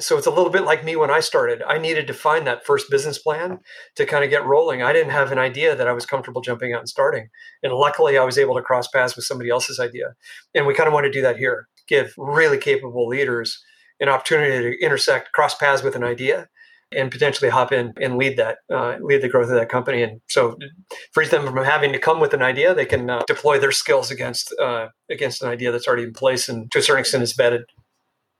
so 0.00 0.18
it's 0.18 0.26
a 0.26 0.30
little 0.30 0.50
bit 0.50 0.64
like 0.64 0.84
me 0.84 0.96
when 0.96 1.10
I 1.10 1.20
started. 1.20 1.62
I 1.62 1.78
needed 1.78 2.06
to 2.08 2.14
find 2.14 2.46
that 2.46 2.66
first 2.66 2.90
business 2.90 3.18
plan 3.18 3.60
to 3.94 4.04
kind 4.04 4.24
of 4.24 4.30
get 4.30 4.44
rolling. 4.44 4.82
I 4.82 4.92
didn't 4.92 5.12
have 5.12 5.30
an 5.30 5.38
idea 5.38 5.76
that 5.76 5.86
I 5.86 5.92
was 5.92 6.04
comfortable 6.04 6.40
jumping 6.40 6.72
out 6.72 6.80
and 6.80 6.88
starting. 6.88 7.28
And 7.62 7.72
luckily, 7.72 8.18
I 8.18 8.24
was 8.24 8.38
able 8.38 8.56
to 8.56 8.62
cross 8.62 8.88
paths 8.88 9.14
with 9.14 9.24
somebody 9.24 9.50
else's 9.50 9.78
idea. 9.78 10.14
And 10.54 10.66
we 10.66 10.74
kind 10.74 10.88
of 10.88 10.92
want 10.92 11.04
to 11.04 11.12
do 11.12 11.22
that 11.22 11.36
here 11.36 11.68
give 11.86 12.14
really 12.16 12.58
capable 12.58 13.06
leaders 13.06 13.62
an 14.00 14.08
opportunity 14.08 14.70
to 14.70 14.84
intersect, 14.84 15.32
cross 15.32 15.54
paths 15.54 15.82
with 15.82 15.94
an 15.94 16.04
idea. 16.04 16.48
And 16.92 17.10
potentially 17.10 17.50
hop 17.50 17.72
in 17.72 17.92
and 18.00 18.18
lead 18.18 18.36
that, 18.36 18.58
uh, 18.72 18.98
lead 19.00 19.20
the 19.20 19.28
growth 19.28 19.48
of 19.48 19.56
that 19.56 19.68
company, 19.68 20.00
and 20.04 20.20
so 20.28 20.56
frees 21.12 21.30
them 21.30 21.44
from 21.44 21.64
having 21.64 21.92
to 21.92 21.98
come 21.98 22.20
with 22.20 22.34
an 22.34 22.42
idea. 22.42 22.72
They 22.72 22.84
can 22.84 23.10
uh, 23.10 23.22
deploy 23.26 23.58
their 23.58 23.72
skills 23.72 24.12
against 24.12 24.54
uh, 24.60 24.88
against 25.10 25.42
an 25.42 25.48
idea 25.48 25.72
that's 25.72 25.88
already 25.88 26.04
in 26.04 26.12
place, 26.12 26.48
and 26.48 26.70
to 26.70 26.78
a 26.78 26.82
certain 26.82 27.00
extent 27.00 27.24
is 27.24 27.34
vetted. 27.34 27.64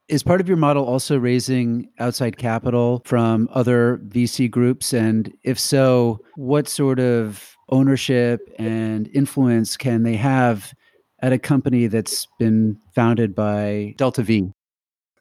Is 0.07 0.23
part 0.23 0.43
of 0.43 0.49
your 0.49 0.59
model 0.59 0.85
also 0.85 1.17
raising 1.17 1.89
outside 1.99 2.37
capital 2.37 3.01
from 3.07 3.49
other 3.53 4.03
VC 4.07 4.51
groups? 4.51 4.93
And 4.93 5.33
if 5.45 5.59
so, 5.59 6.21
what 6.37 6.69
sort 6.69 7.01
of 7.01 7.57
ownership 7.71 8.41
and 8.59 9.09
influence 9.15 9.79
can 9.79 10.03
they 10.03 10.17
have 10.17 10.75
at 11.23 11.33
a 11.33 11.39
company 11.39 11.87
that's 11.87 12.29
been 12.39 12.79
founded 12.95 13.35
by 13.35 13.95
Delta 13.97 14.23
V? 14.23 14.53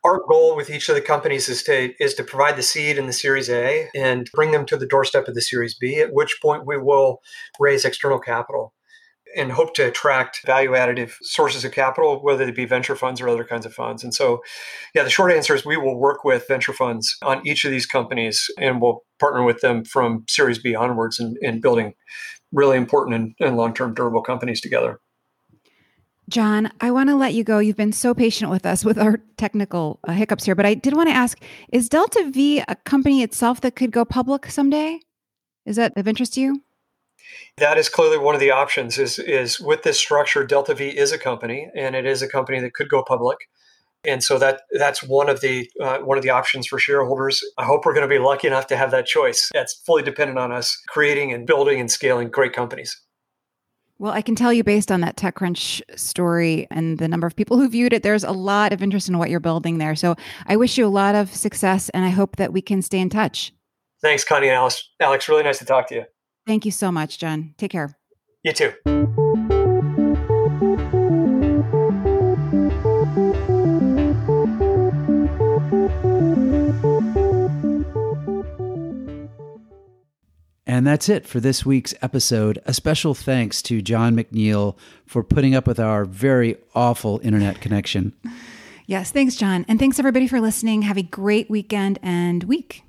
Our 0.03 0.21
goal 0.27 0.57
with 0.57 0.69
each 0.69 0.89
of 0.89 0.95
the 0.95 1.01
companies 1.01 1.47
is 1.47 1.63
to 1.63 1.93
is 2.03 2.13
to 2.15 2.23
provide 2.25 2.57
the 2.57 2.61
seed 2.61 2.97
in 2.97 3.07
the 3.07 3.13
Series 3.13 3.49
A 3.49 3.87
and 3.95 4.29
bring 4.33 4.51
them 4.51 4.65
to 4.65 4.75
the 4.75 4.85
doorstep 4.85 5.29
of 5.29 5.33
the 5.33 5.41
Series 5.41 5.75
B, 5.75 6.01
at 6.01 6.11
which 6.11 6.39
point 6.41 6.65
we 6.65 6.77
will 6.77 7.21
raise 7.57 7.85
external 7.85 8.19
capital 8.19 8.73
and 9.35 9.51
hope 9.51 9.73
to 9.75 9.87
attract 9.87 10.45
value 10.45 10.71
additive 10.71 11.15
sources 11.21 11.65
of 11.65 11.71
capital, 11.71 12.21
whether 12.21 12.45
they 12.45 12.51
be 12.51 12.65
venture 12.65 12.95
funds 12.95 13.21
or 13.21 13.29
other 13.29 13.43
kinds 13.43 13.65
of 13.65 13.73
funds. 13.73 14.03
And 14.03 14.13
so, 14.13 14.41
yeah, 14.93 15.03
the 15.03 15.09
short 15.09 15.31
answer 15.31 15.55
is 15.55 15.65
we 15.65 15.77
will 15.77 15.97
work 15.97 16.23
with 16.23 16.47
venture 16.47 16.73
funds 16.73 17.15
on 17.21 17.45
each 17.47 17.65
of 17.65 17.71
these 17.71 17.85
companies 17.85 18.49
and 18.57 18.81
we'll 18.81 19.03
partner 19.19 19.43
with 19.43 19.61
them 19.61 19.85
from 19.85 20.25
Series 20.27 20.59
B 20.59 20.75
onwards 20.75 21.19
in, 21.19 21.35
in 21.41 21.61
building 21.61 21.93
really 22.51 22.77
important 22.77 23.15
and, 23.15 23.35
and 23.39 23.57
long 23.57 23.73
term 23.73 23.93
durable 23.93 24.21
companies 24.21 24.61
together. 24.61 24.99
Jon, 26.29 26.71
I 26.79 26.91
want 26.91 27.09
to 27.09 27.15
let 27.15 27.33
you 27.33 27.43
go. 27.43 27.59
You've 27.59 27.75
been 27.75 27.91
so 27.91 28.13
patient 28.13 28.49
with 28.49 28.65
us 28.65 28.85
with 28.85 28.97
our 28.97 29.19
technical 29.37 29.99
uh, 30.07 30.13
hiccups 30.13 30.45
here, 30.45 30.55
but 30.55 30.65
I 30.65 30.73
did 30.73 30.95
want 30.95 31.09
to 31.09 31.15
ask 31.15 31.37
is 31.71 31.89
Delta 31.89 32.29
V 32.31 32.63
a 32.67 32.75
company 32.75 33.21
itself 33.23 33.59
that 33.61 33.75
could 33.75 33.91
go 33.91 34.05
public 34.05 34.45
someday? 34.49 34.99
Is 35.65 35.75
that 35.75 35.97
of 35.97 36.07
interest 36.07 36.35
to 36.35 36.41
you? 36.41 36.63
That 37.57 37.77
is 37.77 37.89
clearly 37.89 38.17
one 38.17 38.35
of 38.35 38.41
the 38.41 38.51
options. 38.51 38.97
Is 38.97 39.19
is 39.19 39.59
with 39.59 39.83
this 39.83 39.99
structure, 39.99 40.45
Delta 40.45 40.73
V 40.73 40.89
is 40.89 41.11
a 41.11 41.17
company, 41.17 41.69
and 41.75 41.95
it 41.95 42.05
is 42.05 42.21
a 42.21 42.27
company 42.27 42.59
that 42.59 42.73
could 42.73 42.89
go 42.89 43.03
public, 43.03 43.37
and 44.05 44.23
so 44.23 44.37
that 44.39 44.61
that's 44.71 45.03
one 45.03 45.29
of 45.29 45.41
the 45.41 45.69
uh, 45.81 45.99
one 45.99 46.17
of 46.17 46.23
the 46.23 46.29
options 46.29 46.67
for 46.67 46.79
shareholders. 46.79 47.43
I 47.57 47.65
hope 47.65 47.85
we're 47.85 47.93
going 47.93 48.07
to 48.07 48.13
be 48.13 48.19
lucky 48.19 48.47
enough 48.47 48.67
to 48.67 48.77
have 48.77 48.91
that 48.91 49.05
choice. 49.05 49.49
That's 49.53 49.81
fully 49.85 50.03
dependent 50.03 50.39
on 50.39 50.51
us 50.51 50.81
creating 50.87 51.31
and 51.31 51.45
building 51.45 51.79
and 51.79 51.89
scaling 51.89 52.29
great 52.29 52.53
companies. 52.53 52.99
Well, 53.99 54.11
I 54.11 54.21
can 54.21 54.35
tell 54.35 54.51
you 54.51 54.63
based 54.63 54.91
on 54.91 55.01
that 55.01 55.15
TechCrunch 55.15 55.81
story 55.97 56.67
and 56.71 56.97
the 56.97 57.07
number 57.07 57.27
of 57.27 57.35
people 57.35 57.57
who 57.57 57.69
viewed 57.69 57.93
it, 57.93 58.03
there's 58.03 58.23
a 58.23 58.31
lot 58.31 58.73
of 58.73 58.81
interest 58.81 59.07
in 59.07 59.17
what 59.17 59.29
you're 59.29 59.39
building 59.39 59.77
there. 59.77 59.95
So 59.95 60.15
I 60.47 60.57
wish 60.57 60.77
you 60.77 60.85
a 60.85 60.89
lot 60.89 61.15
of 61.15 61.33
success 61.33 61.89
and 61.89 62.03
I 62.03 62.09
hope 62.09 62.35
that 62.37 62.51
we 62.51 62.61
can 62.61 62.81
stay 62.81 62.99
in 62.99 63.09
touch. 63.09 63.53
Thanks, 64.01 64.25
Connie 64.25 64.47
and 64.47 64.55
Alex. 64.55 64.89
Alex, 64.99 65.29
really 65.29 65.43
nice 65.43 65.59
to 65.59 65.65
talk 65.65 65.87
to 65.87 65.95
you. 65.95 66.03
Thank 66.45 66.65
you 66.65 66.71
so 66.71 66.91
much, 66.91 67.17
Jon. 67.19 67.53
Take 67.57 67.71
care. 67.71 67.97
You 68.43 68.53
too. 68.53 68.73
And 80.65 80.87
that's 80.87 81.07
it 81.07 81.27
for 81.27 81.39
this 81.39 81.65
week's 81.65 81.93
episode. 82.01 82.59
A 82.65 82.73
special 82.73 83.13
thanks 83.13 83.61
to 83.63 83.81
Jon 83.81 84.15
McNeill 84.15 84.75
for 85.05 85.23
putting 85.23 85.55
up 85.55 85.67
with 85.67 85.79
our 85.79 86.03
very 86.03 86.57
awful 86.73 87.21
internet 87.23 87.61
connection. 87.61 88.13
Yes, 88.85 89.11
thanks, 89.11 89.35
Jon. 89.35 89.65
And 89.67 89.79
thanks 89.79 89.99
everybody 89.99 90.27
for 90.27 90.41
listening. 90.41 90.81
Have 90.81 90.97
a 90.97 91.03
great 91.03 91.49
weekend 91.49 91.99
and 92.01 92.43
week. 92.43 92.82